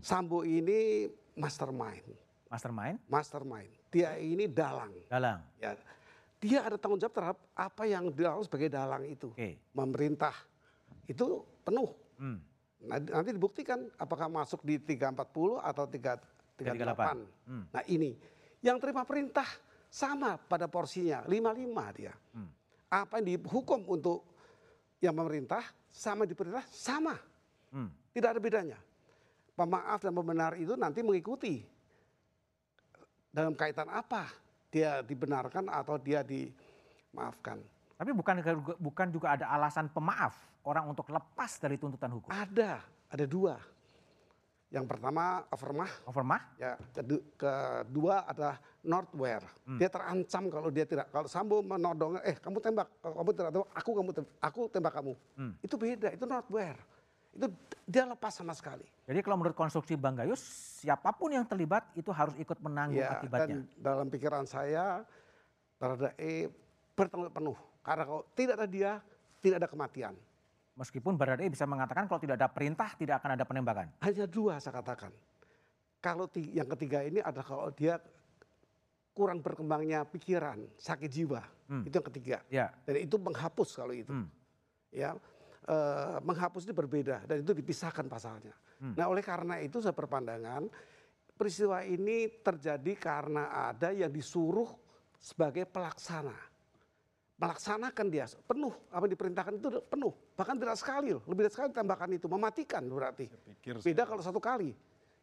[0.00, 1.04] Sambo ini
[1.36, 2.08] mastermind,
[2.48, 3.68] Mastermind, mastermind.
[3.92, 4.96] Dia ini dalang.
[5.12, 5.44] dalang.
[5.60, 5.76] Ya,
[6.40, 9.28] dia ada tanggung jawab terhadap apa yang dilakukan sebagai dalang itu.
[9.28, 9.60] Oke.
[9.76, 10.32] Memerintah
[11.04, 11.92] itu penuh.
[12.16, 12.40] Hmm.
[12.84, 16.20] Nanti, dibuktikan apakah masuk di 340 atau 3,
[16.60, 17.48] 338.
[17.48, 17.64] Hmm.
[17.72, 18.14] Nah ini,
[18.60, 19.46] yang terima perintah
[19.88, 22.14] sama pada porsinya, 55 dia.
[22.34, 22.50] Hmm.
[22.90, 24.24] Apa yang dihukum untuk
[25.02, 27.16] yang pemerintah sama diperintah sama.
[27.70, 27.90] Hmm.
[28.14, 28.78] Tidak ada bedanya.
[29.54, 31.62] Pemaaf dan pembenar itu nanti mengikuti
[33.30, 34.30] dalam kaitan apa
[34.70, 37.62] dia dibenarkan atau dia dimaafkan.
[37.94, 38.34] Tapi bukan
[38.76, 42.28] bukan juga ada alasan pemaaf orang untuk lepas dari tuntutan hukum.
[42.28, 43.54] Ada, ada dua.
[44.68, 46.40] Yang pertama overmah, Overmah?
[46.58, 49.46] ya kedu- kedua adalah Northware.
[49.78, 53.68] Dia terancam kalau dia tidak kalau Sambo menodong, eh kamu tembak, kalau kamu tidak tembak,
[53.70, 55.12] aku kamu tem- aku tembak kamu.
[55.38, 55.52] Hmm.
[55.62, 56.80] Itu beda, itu Northware.
[57.30, 57.46] Itu
[57.84, 58.82] dia lepas sama sekali.
[59.06, 60.42] Jadi kalau menurut konstruksi Bang Gayus,
[60.82, 63.62] siapa pun yang terlibat itu harus ikut menanggung Ya, akibatnya.
[63.62, 65.06] dan dalam pikiran saya
[65.76, 66.50] Baradae
[66.94, 67.58] bertanggung penuh.
[67.84, 68.92] Karena kalau tidak ada dia,
[69.44, 70.14] tidak ada kematian.
[70.74, 73.86] Meskipun Baradae bisa mengatakan kalau tidak ada perintah tidak akan ada penembakan.
[74.02, 75.12] Hanya dua saya katakan.
[76.02, 78.00] Kalau yang ketiga ini adalah kalau dia
[79.14, 81.44] kurang berkembangnya pikiran, sakit jiwa.
[81.70, 81.86] Hmm.
[81.86, 82.38] Itu yang ketiga.
[82.50, 82.74] Ya.
[82.82, 84.10] Dan itu menghapus kalau itu.
[84.10, 84.26] Hmm.
[84.90, 85.14] Ya.
[85.64, 88.52] eh, menghapus itu berbeda dan itu dipisahkan pasalnya.
[88.84, 90.68] Nah oleh karena itu saya berpandangan
[91.40, 94.68] peristiwa ini terjadi karena ada yang disuruh
[95.16, 96.36] sebagai pelaksana.
[97.34, 100.14] Melaksanakan dia penuh apa diperintahkan itu penuh.
[100.38, 103.26] Bahkan tidak sekali loh lebih dari sekali tembakan itu mematikan berarti.
[103.26, 104.70] Pikir beda kalau satu kali.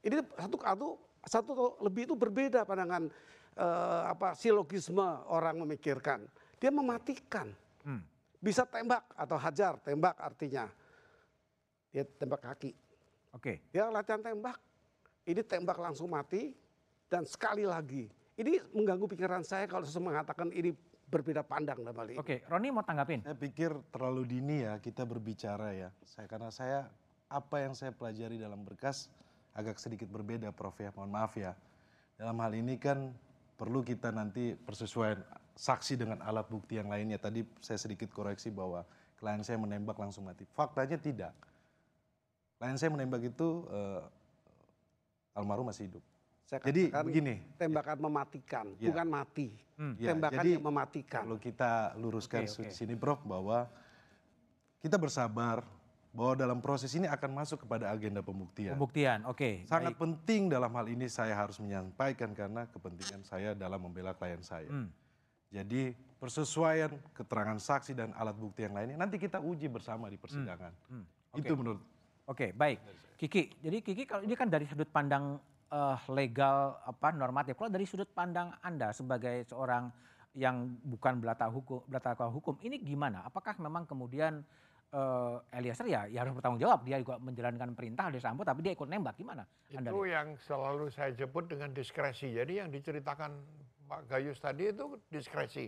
[0.04, 0.88] Ini satu satu
[1.24, 3.08] satu lebih itu berbeda pandangan
[3.56, 6.28] eh, apa silogisme orang memikirkan.
[6.60, 7.50] Dia mematikan.
[7.82, 8.06] Hmm.
[8.41, 10.69] bisa tembak atau hajar tembak artinya.
[11.93, 12.74] Dia tembak kaki.
[13.38, 13.62] Oke.
[13.71, 14.58] dia latihan tembak.
[15.26, 16.54] Ini tembak langsung mati
[17.06, 18.10] dan sekali lagi.
[18.36, 20.74] Ini mengganggu pikiran saya kalau seseorang mengatakan ini
[21.12, 22.17] berbeda pandang dalam hal ini.
[22.17, 23.19] Oke, Roni mau tanggapin?
[23.28, 25.89] Saya pikir terlalu dini ya kita berbicara ya.
[26.08, 26.88] Saya karena saya
[27.28, 29.12] apa yang saya pelajari dalam berkas
[29.52, 30.95] agak sedikit berbeda Prof ya.
[30.95, 31.52] Mohon maaf ya.
[32.15, 33.12] Dalam hal ini kan
[33.60, 35.19] perlu kita nanti persesuaian
[35.60, 37.19] saksi dengan alat bukti yang lainnya.
[37.19, 38.88] Tadi saya sedikit koreksi bahwa
[39.19, 40.47] klien saya menembak langsung mati.
[40.56, 41.36] Faktanya tidak.
[42.56, 44.02] Klien saya menembak itu eh,
[45.36, 46.04] almarhum masih hidup.
[46.52, 47.36] Saya Jadi katakan begini.
[47.56, 48.92] tembakan mematikan, Ya.
[48.92, 49.48] bukan mati.
[49.96, 51.24] Ya, tembakan jadi yang mematikan.
[51.24, 52.68] Perlu kita luruskan oke.
[52.68, 53.72] di sini Prof bahwa
[54.84, 55.64] kita bersabar
[56.12, 58.76] bahwa dalam proses ini akan masuk kepada agenda pembuktian.
[58.76, 59.64] Pembuktian, oke.
[59.64, 60.04] Sangat baik.
[60.04, 64.68] penting dalam hal ini saya harus menyampaikan karena kepentingan saya dalam membela klien saya.
[64.68, 64.92] Hmm.
[65.56, 70.76] Jadi persesuaian keterangan saksi dan alat bukti yang lainnya nanti kita uji bersama di persidangan.
[70.92, 71.08] Hmm.
[71.40, 71.80] Itu menurut
[72.30, 72.80] Oke, baik.
[73.18, 75.36] Kiki, jadi Kiki kalau ini kan dari sudut pandang
[75.71, 77.55] eh, legal apa normatif.
[77.55, 79.89] Kalau dari sudut pandang Anda sebagai seorang
[80.31, 83.23] yang bukan belata hukum, belata hukum, ini gimana?
[83.27, 84.43] Apakah memang kemudian
[84.91, 88.75] eh, Eliezer ya, ya harus bertanggung jawab dia juga menjalankan perintah dari Sambo tapi dia
[88.75, 89.43] ikut nembak gimana?
[89.71, 90.12] Anda Itu lihat?
[90.12, 92.31] yang selalu saya sebut dengan diskresi.
[92.36, 93.31] Jadi yang diceritakan
[93.88, 95.67] Pak Gayus tadi itu diskresi.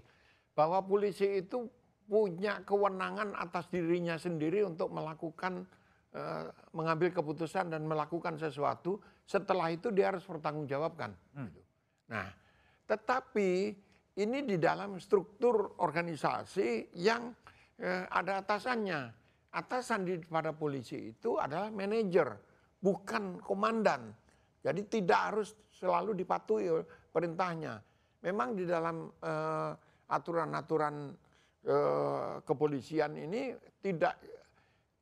[0.53, 1.65] Bahwa polisi itu
[2.07, 5.67] punya kewenangan atas dirinya sendiri untuk melakukan
[6.15, 8.99] eh, mengambil keputusan dan melakukan sesuatu.
[9.23, 11.11] Setelah itu dia harus bertanggungjawabkan.
[11.47, 11.71] gitu.
[12.11, 12.29] Nah,
[12.85, 13.73] tetapi
[14.19, 17.33] ini di dalam struktur organisasi yang
[17.81, 19.01] eh, ada atasannya.
[19.53, 22.25] Atasan di pada polisi itu adalah manajer,
[22.81, 24.09] bukan komandan.
[24.65, 26.73] Jadi tidak harus selalu dipatuhi
[27.13, 27.77] perintahnya.
[28.25, 29.71] Memang di dalam eh,
[30.09, 30.95] aturan-aturan
[31.65, 34.17] eh, kepolisian ini tidak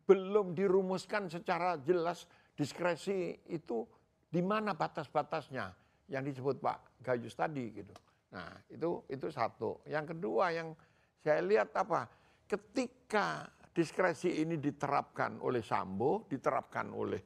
[0.04, 3.88] belum dirumuskan secara jelas diskresi itu
[4.32, 5.76] di mana batas-batasnya
[6.08, 7.92] yang disebut Pak Gayus tadi gitu.
[8.32, 9.84] Nah, itu itu satu.
[9.84, 10.72] Yang kedua yang
[11.20, 12.08] saya lihat apa?
[12.48, 13.44] Ketika
[13.76, 17.22] diskresi ini diterapkan oleh Sambo, diterapkan oleh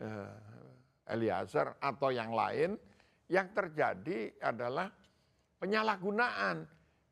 [0.00, 2.76] eh, Eliezer atau yang lain,
[3.28, 4.88] yang terjadi adalah
[5.60, 6.64] penyalahgunaan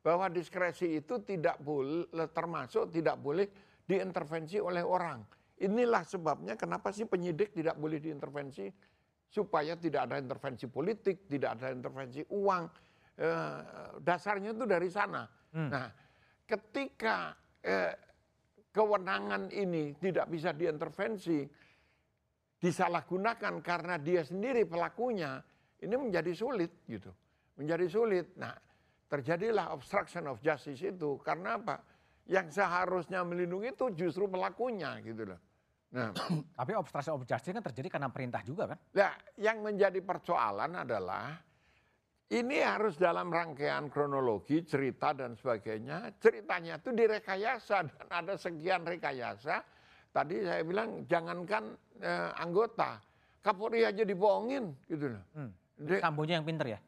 [0.05, 3.49] bahwa diskresi itu tidak boleh termasuk tidak boleh
[3.85, 5.21] diintervensi oleh orang.
[5.55, 8.69] Inilah sebabnya kenapa sih penyidik tidak boleh diintervensi
[9.35, 12.63] supaya tidak ada intervensi politik, tidak ada intervensi uang.
[13.19, 13.59] Eh,
[13.99, 15.27] dasarnya itu dari sana.
[15.55, 15.87] Nah,
[16.47, 17.91] ketika eh,
[18.71, 21.43] kewenangan ini tidak bisa diintervensi,
[22.59, 25.43] disalahgunakan karena dia sendiri pelakunya,
[25.83, 27.11] ini menjadi sulit gitu.
[27.59, 28.35] Menjadi sulit.
[28.39, 28.55] Nah,
[29.11, 31.83] terjadilah obstruction of justice itu karena apa?
[32.27, 35.39] Yang seharusnya melindungi itu justru pelakunya gitu loh.
[35.95, 36.11] Nah,
[36.59, 38.77] Tapi obstruction of justice kan terjadi karena perintah juga kan?
[38.99, 41.39] Nah, yang menjadi persoalan adalah
[42.35, 46.19] ini harus dalam rangkaian kronologi, cerita dan sebagainya.
[46.19, 49.63] Ceritanya itu direkayasa dan ada sekian rekayasa.
[50.11, 52.99] Tadi saya bilang jangankan eh, anggota,
[53.43, 55.23] Kapolri aja dibohongin gitu loh.
[55.37, 55.51] Hmm.
[56.01, 56.79] Sambonya yang pinter ya?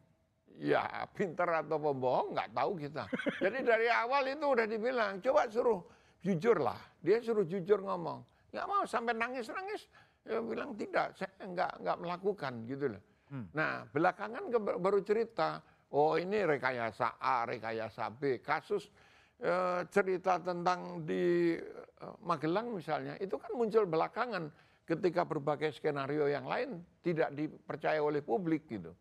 [0.58, 0.82] Ya
[1.13, 3.04] pinter atau pembohong nggak tahu kita.
[3.38, 5.86] Jadi dari awal itu udah dibilang, coba suruh
[6.26, 6.82] jujur lah.
[6.98, 8.26] Dia suruh jujur ngomong.
[8.58, 9.86] Nggak mau sampai nangis-nangis.
[10.26, 13.02] Dia bilang tidak, saya nggak nggak melakukan gitu loh.
[13.54, 15.62] Nah belakangan ke- baru cerita,
[15.93, 18.41] oh ini rekayasa A, rekayasa B.
[18.41, 18.89] Kasus
[19.38, 24.50] eh, cerita tentang di eh, Magelang misalnya, itu kan muncul belakangan
[24.88, 28.96] ketika berbagai skenario yang lain tidak dipercaya oleh publik gitu.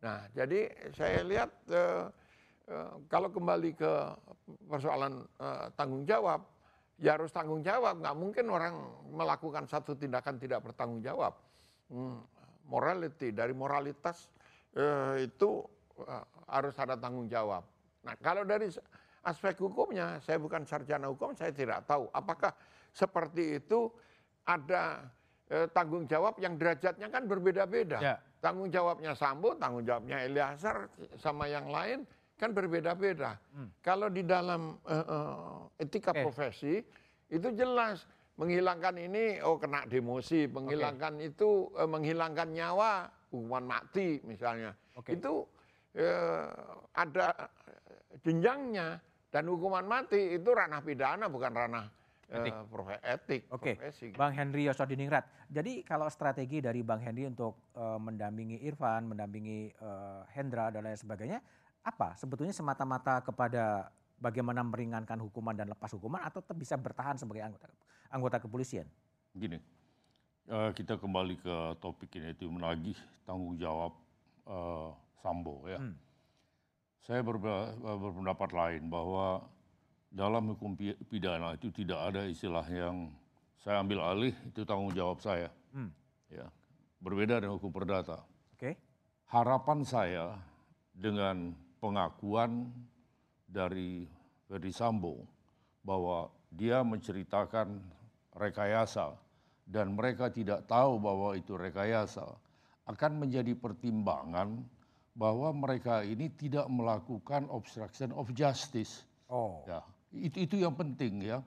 [0.00, 2.04] Nah, jadi saya lihat eh,
[3.06, 3.92] kalau kembali ke
[4.66, 6.40] persoalan eh, tanggung jawab,
[6.98, 8.02] ya harus tanggung jawab.
[8.02, 8.74] Nggak mungkin orang
[9.14, 11.34] melakukan satu tindakan tidak bertanggung jawab.
[11.88, 12.20] Hmm,
[12.68, 14.28] morality dari moralitas
[14.76, 15.64] eh, itu
[16.04, 17.64] eh, harus ada tanggung jawab.
[18.04, 18.68] Nah, kalau dari
[19.24, 22.52] aspek hukumnya, saya bukan sarjana hukum, saya tidak tahu apakah
[22.92, 23.88] seperti itu
[24.44, 25.06] ada
[25.48, 27.98] eh, tanggung jawab yang derajatnya kan berbeda-beda.
[28.02, 28.16] Ya.
[28.38, 30.86] Tanggung jawabnya Sambo, tanggung jawabnya Eliezer
[31.18, 32.06] sama yang lain
[32.38, 33.34] kan berbeda-beda.
[33.82, 36.22] Kalau di dalam eh, eh, etika Oke.
[36.22, 36.78] profesi
[37.28, 38.06] itu jelas
[38.38, 44.70] menghilangkan ini oh kena demosi, menghilangkan itu eh, menghilangkan nyawa hukuman mati misalnya.
[44.94, 45.18] Oke.
[45.18, 45.50] Itu
[45.98, 46.46] eh,
[46.94, 47.50] ada
[48.22, 49.02] jenjangnya
[49.34, 51.86] dan hukuman mati itu ranah pidana bukan ranah
[52.30, 52.54] eh, Etik.
[52.70, 53.42] profe- etik.
[53.50, 54.14] Oke, profesi.
[54.14, 55.50] Bang Henry Yosodiningrat.
[55.50, 60.96] Jadi kalau strategi dari Bang Henry untuk eh, mendampingi Irfan, mendampingi eh, Hendra dan lain
[60.96, 61.42] sebagainya,
[61.82, 62.14] apa?
[62.18, 67.70] Sebetulnya semata-mata kepada bagaimana meringankan hukuman dan lepas hukuman atau tetap bisa bertahan sebagai anggota
[68.10, 68.86] anggota kepolisian?
[69.32, 69.58] Gini,
[70.50, 73.94] eh, kita kembali ke topik ini itu menagih tanggung jawab
[74.48, 74.90] eh,
[75.22, 75.78] Sambo ya.
[75.78, 75.96] Hmm.
[77.04, 79.40] Saya berpendapat lain bahwa
[80.12, 83.12] dalam hukum pi- pidana itu tidak ada istilah yang
[83.60, 85.48] saya ambil alih itu tanggung jawab saya.
[85.72, 85.88] Hmm.
[86.28, 86.52] Ya,
[87.00, 88.24] berbeda dengan hukum perdata.
[88.52, 88.76] Oke.
[89.28, 90.36] Harapan saya
[90.92, 92.70] dengan pengakuan
[93.48, 94.04] dari
[94.46, 95.24] Ferdi Sambo
[95.82, 97.80] bahwa dia menceritakan
[98.36, 99.16] rekayasa
[99.68, 102.24] dan mereka tidak tahu bahwa itu rekayasa
[102.88, 104.64] akan menjadi pertimbangan
[105.12, 109.04] bahwa mereka ini tidak melakukan obstruction of justice.
[109.28, 109.60] Oh.
[109.68, 111.44] Ya, itu itu yang penting ya.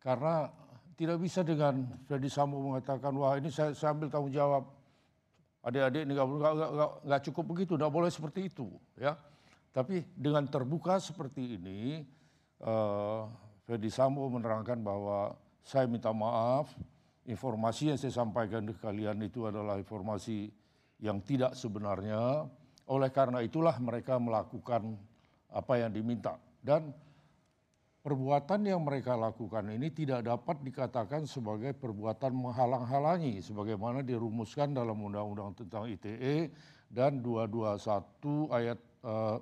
[0.00, 0.48] Karena
[0.96, 4.64] tidak bisa dengan Ferdi Sambo mengatakan wah ini saya, saya ambil tanggung jawab
[5.62, 8.66] adik-adik ini nggak cukup begitu, nggak boleh seperti itu,
[8.98, 9.14] ya.
[9.72, 12.04] Tapi dengan terbuka seperti ini,
[12.60, 13.22] eh
[13.62, 15.32] Ferdi Sambo menerangkan bahwa
[15.62, 16.74] saya minta maaf,
[17.24, 20.50] informasi yang saya sampaikan ke kalian itu adalah informasi
[20.98, 22.50] yang tidak sebenarnya.
[22.90, 24.98] Oleh karena itulah mereka melakukan
[25.52, 26.90] apa yang diminta dan
[28.02, 35.62] perbuatan yang mereka lakukan ini tidak dapat dikatakan sebagai perbuatan menghalang-halangi sebagaimana dirumuskan dalam Undang-Undang
[35.62, 36.50] tentang ITE
[36.90, 39.36] dan 221 ayat eh,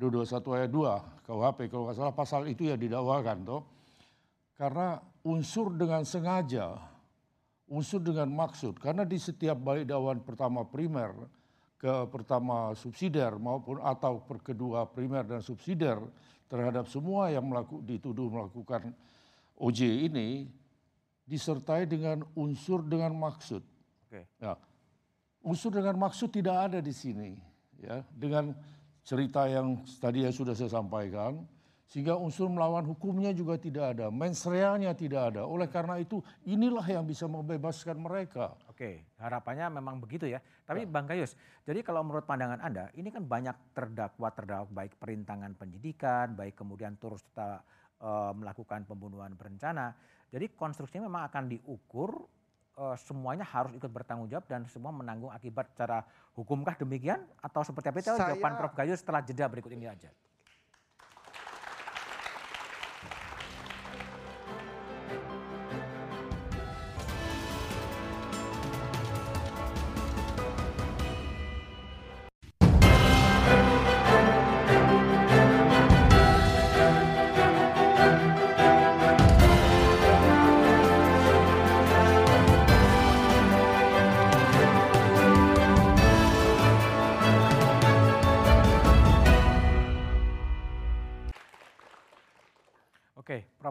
[0.00, 3.62] 221 ayat 2 KUHP kalau nggak salah pasal itu yang didakwakan toh.
[4.56, 6.80] Karena unsur dengan sengaja,
[7.68, 11.12] unsur dengan maksud karena di setiap balik dakwaan pertama primer
[11.80, 16.00] ke pertama subsidiar maupun atau per kedua primer dan subsidiar
[16.44, 18.92] terhadap semua yang melaku, dituduh melakukan
[19.56, 20.48] OJ ini
[21.24, 23.62] disertai dengan unsur dengan maksud.
[24.08, 24.26] Oke.
[24.42, 24.58] Ya,
[25.40, 27.38] unsur dengan maksud tidak ada di sini,
[27.80, 28.52] ya dengan
[29.10, 31.42] cerita yang tadi ya sudah saya sampaikan,
[31.90, 35.42] sehingga unsur melawan hukumnya juga tidak ada, mens realnya tidak ada.
[35.42, 38.54] Oleh karena itu inilah yang bisa membebaskan mereka.
[38.70, 40.38] Oke, harapannya memang begitu ya.
[40.62, 41.34] Tapi Bang Gayus,
[41.66, 46.94] jadi kalau menurut pandangan Anda, ini kan banyak terdakwa terdakwa baik perintangan penyidikan, baik kemudian
[46.94, 47.66] turut serta
[47.98, 49.90] eh, melakukan pembunuhan berencana.
[50.30, 52.14] Jadi konstruksinya memang akan diukur
[52.76, 57.22] eh, semuanya harus ikut bertanggung jawab dan semua menanggung akibat secara hukumkah demikian?
[57.42, 58.12] Atau seperti apa itu?
[58.14, 58.74] Saya- jawaban Prof.
[58.76, 60.10] Gayus setelah jeda berikut ini aja.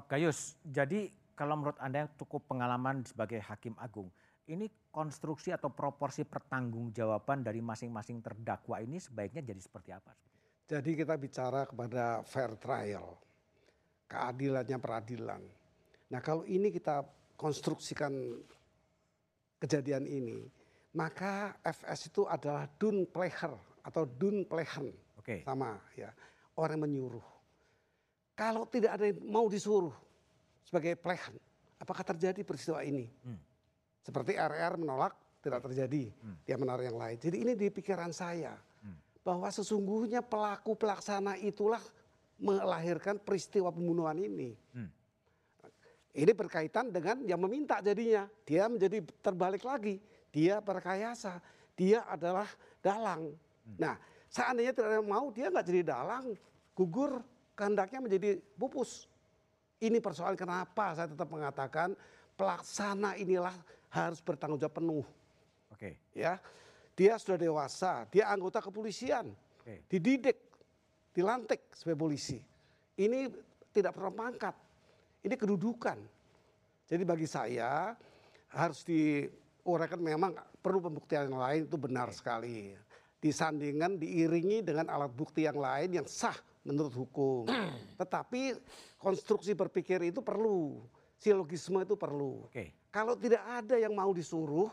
[0.09, 0.57] Gayus.
[0.65, 4.09] Jadi kalau menurut Anda yang cukup pengalaman sebagai hakim agung,
[4.49, 10.11] ini konstruksi atau proporsi pertanggungjawaban dari masing-masing terdakwa ini sebaiknya jadi seperti apa?
[10.65, 13.13] Jadi kita bicara kepada fair trial,
[14.09, 15.41] keadilannya peradilan.
[16.09, 17.05] Nah kalau ini kita
[17.37, 18.11] konstruksikan
[19.61, 20.49] kejadian ini,
[20.97, 23.53] maka FS itu adalah dun pleher
[23.85, 24.89] atau dun plehen
[25.21, 25.45] Oke.
[25.45, 26.09] sama ya
[26.57, 27.38] orang menyuruh.
[28.39, 29.91] Kalau tidak ada yang mau disuruh
[30.63, 31.35] sebagai plehen,
[31.75, 33.11] apakah terjadi peristiwa ini?
[33.27, 33.35] Hmm.
[33.99, 35.11] Seperti RR menolak
[35.43, 36.07] tidak terjadi,
[36.47, 37.19] dia menaruh yang lain.
[37.19, 38.55] Jadi ini di pikiran saya
[39.19, 41.83] bahwa sesungguhnya pelaku pelaksana itulah
[42.39, 44.55] melahirkan peristiwa pembunuhan ini.
[44.71, 44.89] Hmm.
[46.15, 48.25] Ini berkaitan dengan yang meminta jadinya.
[48.47, 50.01] Dia menjadi terbalik lagi.
[50.33, 51.37] Dia berkayasa.
[51.77, 52.49] Dia adalah
[52.81, 53.29] dalang.
[53.77, 53.95] Nah,
[54.31, 56.33] seandainya tidak ada yang mau, dia nggak jadi dalang.
[56.73, 57.21] Gugur,
[57.59, 59.11] kehendaknya menjadi pupus.
[59.83, 61.91] Ini persoalan kenapa saya tetap mengatakan
[62.39, 63.51] pelaksana inilah
[63.91, 65.05] harus bertanggung jawab penuh.
[65.75, 65.99] Oke.
[66.15, 66.39] Ya,
[66.95, 69.83] dia sudah dewasa, dia anggota kepolisian, Oke.
[69.91, 70.39] dididik,
[71.11, 72.39] dilantik sebagai polisi.
[72.99, 73.31] Ini
[73.71, 74.55] tidak pernah pangkat,
[75.23, 75.99] ini kedudukan.
[76.89, 77.95] Jadi bagi saya
[78.51, 82.75] harus diuraikan memang perlu pembuktian yang lain itu benar sekali.
[83.19, 86.35] Disandingkan, diiringi dengan alat bukti yang lain yang sah
[86.69, 87.49] menurut hukum.
[88.01, 88.53] Tetapi
[89.01, 90.85] konstruksi berpikir itu perlu.
[91.19, 92.47] silogisme itu perlu.
[92.47, 92.71] Oke.
[92.95, 94.71] Kalau tidak ada yang mau disuruh,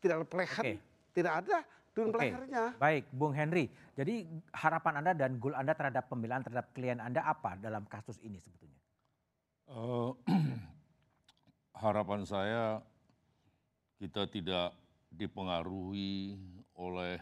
[0.00, 0.74] tidak ada pelehan, Oke.
[1.12, 1.56] tidak ada
[1.92, 2.64] dun Oke, pelehernya.
[2.80, 3.68] baik Bung Henry.
[3.92, 4.24] Jadi
[4.56, 8.80] harapan Anda dan goal Anda terhadap pembelaan terhadap klien Anda apa dalam kasus ini sebetulnya?
[9.68, 10.10] Eh,
[11.84, 12.80] harapan saya
[14.00, 14.72] kita tidak
[15.12, 16.40] dipengaruhi
[16.72, 17.20] oleh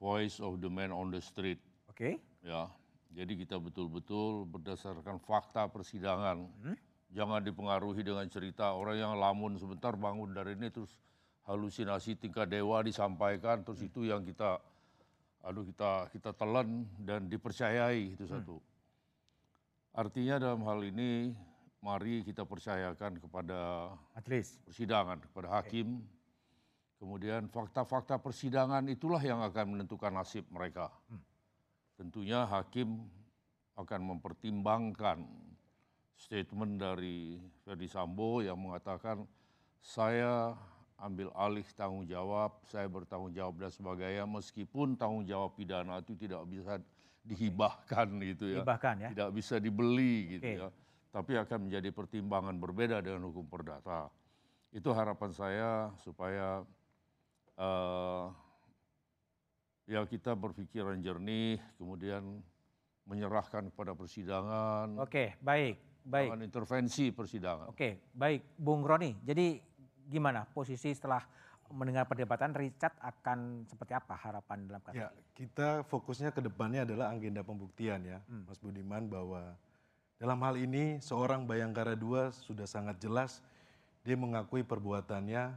[0.00, 1.60] voice of the man on the street
[1.92, 2.16] Oke.
[2.42, 2.68] Ya.
[3.12, 6.48] Jadi kita betul-betul berdasarkan fakta persidangan.
[7.12, 10.96] Jangan dipengaruhi dengan cerita orang yang lamun sebentar bangun dari ini terus
[11.44, 14.56] halusinasi tingkat dewa disampaikan terus itu yang kita
[15.42, 18.56] aduh kita kita telan dan dipercayai itu satu.
[19.92, 21.36] Artinya dalam hal ini
[21.84, 24.56] mari kita percayakan kepada Majelis.
[24.64, 26.00] persidangan kepada hakim.
[26.96, 30.88] Kemudian fakta-fakta persidangan itulah yang akan menentukan nasib mereka.
[31.96, 33.04] Tentunya hakim
[33.76, 35.24] akan mempertimbangkan
[36.16, 39.26] statement dari Ferdi Sambo yang mengatakan
[39.82, 40.54] saya
[41.02, 46.46] ambil alih tanggung jawab, saya bertanggung jawab dan sebagainya meskipun tanggung jawab pidana itu tidak
[46.46, 46.78] bisa
[47.26, 48.62] dihibahkan gitu ya.
[49.02, 49.08] Ya.
[49.10, 50.68] Tidak bisa dibeli gitu ya.
[51.10, 54.08] Tapi akan menjadi pertimbangan berbeda dengan hukum perdata.
[54.72, 55.70] Itu harapan saya
[56.00, 56.62] supaya
[57.58, 58.24] eh,
[59.92, 62.40] ya kita berpikiran jernih, kemudian
[63.04, 65.76] menyerahkan kepada persidangan, Oke, baik.
[66.02, 66.28] Baik.
[66.32, 67.66] jangan intervensi persidangan.
[67.70, 69.14] Oke, baik Bung Roni.
[69.22, 69.60] Jadi
[70.02, 71.22] gimana posisi setelah
[71.70, 75.22] mendengar perdebatan Richard akan seperti apa harapan dalam kasus Ya, ini?
[75.32, 79.54] kita fokusnya ke depannya adalah agenda pembuktian ya, Mas Budiman bahwa
[80.18, 83.40] dalam hal ini seorang Bayangkara II sudah sangat jelas
[84.02, 85.54] dia mengakui perbuatannya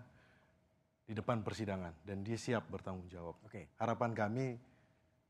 [1.06, 3.38] di depan persidangan dan dia siap bertanggung jawab.
[3.46, 3.70] Oke.
[3.78, 4.58] Harapan kami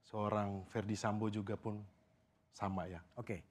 [0.07, 1.83] seorang Ferdi Sambo juga pun
[2.55, 3.03] sama ya.
[3.19, 3.43] Oke.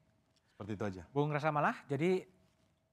[0.57, 1.03] Seperti itu aja.
[1.13, 2.25] Bung Rasa Malah, jadi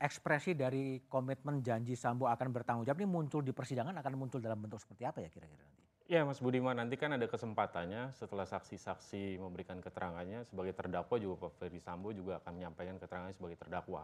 [0.01, 4.57] ekspresi dari komitmen janji Sambo akan bertanggung jawab ini muncul di persidangan akan muncul dalam
[4.57, 5.79] bentuk seperti apa ya kira-kira nanti?
[6.11, 11.55] Ya Mas Budiman, nanti kan ada kesempatannya setelah saksi-saksi memberikan keterangannya sebagai terdakwa juga Pak
[11.55, 14.03] Ferdi Sambo juga akan menyampaikan keterangannya sebagai terdakwa.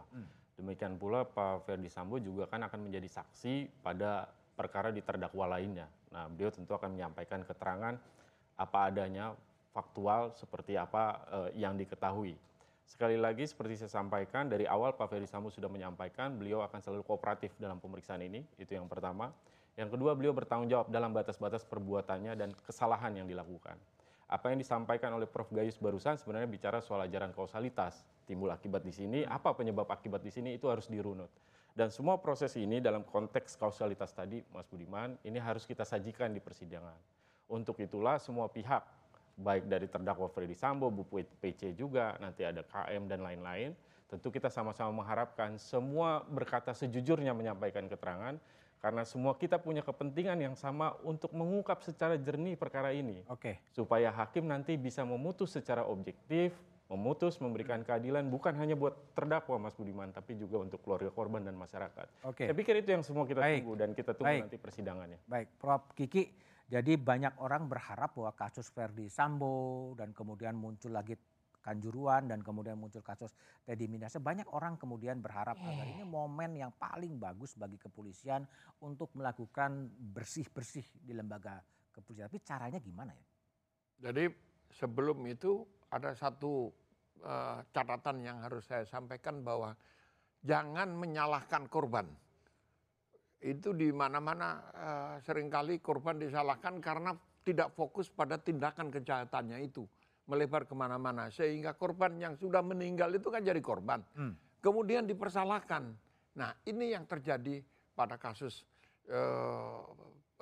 [0.56, 4.24] Demikian pula Pak Ferdi Sambo juga kan akan menjadi saksi pada
[4.58, 5.86] perkara di terdakwa lainnya.
[6.10, 7.94] Nah beliau tentu akan menyampaikan keterangan
[8.58, 9.38] apa adanya
[9.70, 12.34] faktual seperti apa eh, yang diketahui.
[12.88, 17.04] Sekali lagi seperti saya sampaikan dari awal Pak Ferdi Sambo sudah menyampaikan beliau akan selalu
[17.04, 19.30] kooperatif dalam pemeriksaan ini, itu yang pertama.
[19.78, 23.78] Yang kedua beliau bertanggung jawab dalam batas-batas perbuatannya dan kesalahan yang dilakukan.
[24.26, 28.02] Apa yang disampaikan oleh Prof Gayus barusan sebenarnya bicara soal ajaran kausalitas.
[28.26, 31.30] Timbul akibat di sini, apa penyebab akibat di sini itu harus dirunut.
[31.78, 36.42] Dan semua proses ini dalam konteks kausalitas tadi Mas Budiman, ini harus kita sajikan di
[36.42, 36.98] persidangan.
[37.46, 38.82] Untuk itulah semua pihak
[39.38, 41.06] baik dari terdakwa Freddy Sambo, Bu
[41.38, 43.78] PC juga, nanti ada KM dan lain-lain.
[44.10, 48.34] Tentu kita sama-sama mengharapkan semua berkata sejujurnya menyampaikan keterangan
[48.82, 53.62] karena semua kita punya kepentingan yang sama untuk mengungkap secara jernih perkara ini Oke.
[53.70, 56.58] supaya hakim nanti bisa memutus secara objektif,
[56.88, 61.52] memutus memberikan keadilan bukan hanya buat terdakwa Mas Budiman tapi juga untuk keluarga korban dan
[61.52, 62.24] masyarakat.
[62.24, 62.48] Oke.
[62.48, 63.60] Saya pikir itu yang semua kita Baik.
[63.60, 64.42] tunggu dan kita tunggu Baik.
[64.48, 65.18] nanti persidangannya.
[65.28, 66.24] Baik, Prof Kiki.
[66.68, 71.16] Jadi banyak orang berharap bahwa kasus Verdi Sambo dan kemudian muncul lagi
[71.58, 73.34] Kanjuruan dan kemudian muncul kasus
[73.66, 74.16] Teddy Minasa.
[74.16, 78.46] Banyak orang kemudian berharap agar ini momen yang paling bagus bagi kepolisian
[78.80, 81.60] untuk melakukan bersih-bersih di lembaga
[81.92, 82.30] kepolisian.
[82.32, 83.26] Tapi caranya gimana ya?
[84.08, 84.32] Jadi
[84.72, 86.68] sebelum itu ada satu
[87.24, 89.72] eh, catatan yang harus saya sampaikan bahwa
[90.44, 92.06] jangan menyalahkan korban.
[93.38, 97.14] Itu di mana-mana eh, sering kali korban disalahkan karena
[97.46, 99.86] tidak fokus pada tindakan kejahatannya itu.
[100.28, 101.32] Melebar ke mana-mana.
[101.32, 104.04] Sehingga korban yang sudah meninggal itu kan jadi korban.
[104.60, 105.88] Kemudian dipersalahkan.
[106.36, 107.64] Nah ini yang terjadi
[107.96, 108.68] pada kasus
[109.08, 109.80] eh,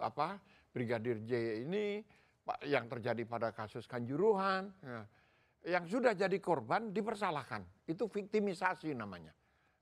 [0.03, 0.42] apa
[0.76, 2.05] Brigadir J ini,
[2.68, 5.09] yang terjadi pada kasus Kanjuruhan, ya.
[5.67, 7.67] Yang sudah jadi korban dipersalahkan.
[7.91, 9.35] Itu viktimisasi namanya.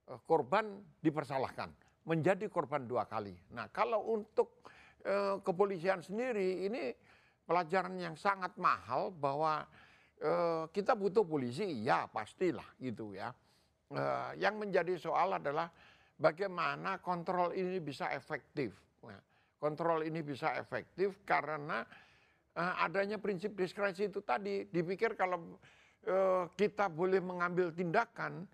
[0.08, 1.68] Eh, Korban dipersalahkan,
[2.08, 3.36] menjadi korban dua kali.
[3.52, 4.64] Nah kalau untuk
[5.04, 6.92] eh, kepolisian sendiri ini
[7.44, 9.64] pelajaran yang sangat mahal bahwa
[10.20, 13.32] eh, kita butuh polisi, ya pastilah gitu ya.
[13.92, 15.68] Eh, yang menjadi soal adalah
[16.16, 18.72] bagaimana kontrol ini bisa efektif.
[19.04, 19.20] Nah,
[19.60, 21.84] kontrol ini bisa efektif karena
[22.54, 24.66] adanya prinsip diskresi itu tadi.
[24.70, 25.58] Dipikir kalau
[26.06, 28.46] eh, kita boleh mengambil tindakan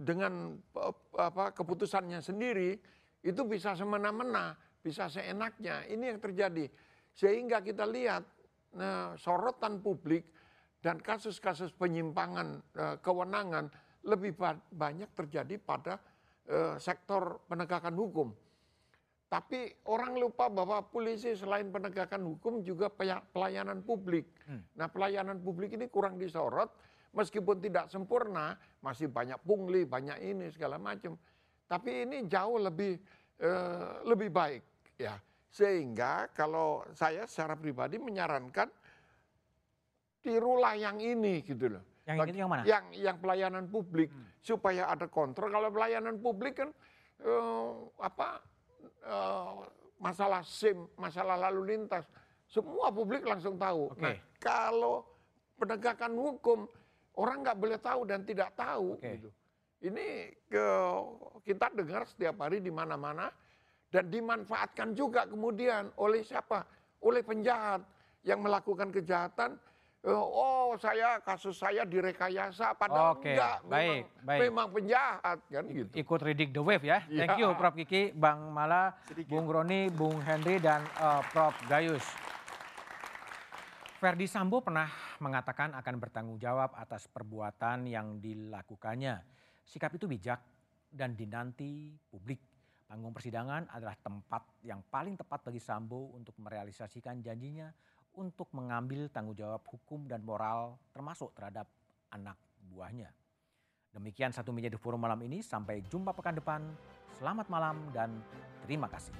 [0.00, 2.80] dengan eh, apa keputusannya sendiri
[3.20, 5.84] itu bisa semena-mena, bisa seenaknya.
[5.84, 6.64] Ini yang terjadi.
[7.12, 8.24] Sehingga kita lihat
[8.72, 10.24] nah, sorotan publik
[10.80, 13.68] dan kasus-kasus penyimpangan eh, kewenangan
[14.08, 16.00] lebih ba- banyak terjadi pada
[16.48, 18.32] eh, sektor penegakan hukum.
[19.30, 22.90] Tapi orang lupa bahwa polisi selain penegakan hukum juga
[23.30, 24.26] pelayanan publik.
[24.74, 26.66] Nah pelayanan publik ini kurang disorot,
[27.14, 31.14] meskipun tidak sempurna, masih banyak pungli, banyak ini segala macam.
[31.70, 32.98] Tapi ini jauh lebih
[33.38, 35.14] eh, lebih baik ya.
[35.46, 38.66] Sehingga kalau saya secara pribadi menyarankan
[40.26, 41.86] tirulah yang ini gitu loh.
[42.02, 42.62] Yang Bagi- ini yang mana?
[42.66, 44.10] Yang yang pelayanan publik
[44.42, 45.54] supaya ada kontrol.
[45.54, 46.74] Kalau pelayanan publik kan
[47.22, 47.70] eh,
[48.02, 48.49] apa
[49.04, 49.52] eh,
[50.00, 52.08] masalah SIM, masalah lalu lintas,
[52.48, 53.94] semua publik langsung tahu.
[53.94, 54.00] Oke.
[54.00, 55.06] Nah, kalau
[55.60, 56.58] penegakan hukum
[57.20, 59.20] orang nggak boleh tahu dan tidak tahu Oke.
[59.20, 59.30] gitu.
[59.80, 60.66] Ini ke
[61.48, 63.32] kita dengar setiap hari di mana-mana
[63.88, 66.64] dan dimanfaatkan juga kemudian oleh siapa?
[67.00, 67.80] Oleh penjahat
[68.24, 69.56] yang melakukan kejahatan.
[70.04, 70.22] Eh,
[70.70, 73.58] Oh, saya kasus saya direkayasa, padahal Oke, enggak.
[73.66, 74.40] baik, memang, baik.
[74.46, 75.92] memang penjahat kan gitu.
[75.98, 77.02] ikut reading the wave ya.
[77.10, 77.50] Thank you.
[77.58, 78.94] Prof Kiki, Bang Mala,
[79.26, 82.06] Bung Roni, Bung Henry dan eh, Prof Gayus.
[84.00, 84.88] Verdi Sambo pernah
[85.20, 89.20] mengatakan akan bertanggung jawab atas perbuatan yang dilakukannya.
[89.60, 90.40] Sikap itu bijak
[90.88, 92.40] dan dinanti publik.
[92.88, 97.68] Panggung persidangan adalah tempat yang paling tepat bagi Sambo untuk merealisasikan janjinya
[98.20, 101.64] untuk mengambil tanggung jawab hukum dan moral termasuk terhadap
[102.12, 102.36] anak
[102.68, 103.08] buahnya.
[103.96, 105.40] Demikian satu meja di forum malam ini.
[105.40, 106.60] Sampai jumpa pekan depan.
[107.16, 108.20] Selamat malam dan
[108.68, 109.16] terima kasih.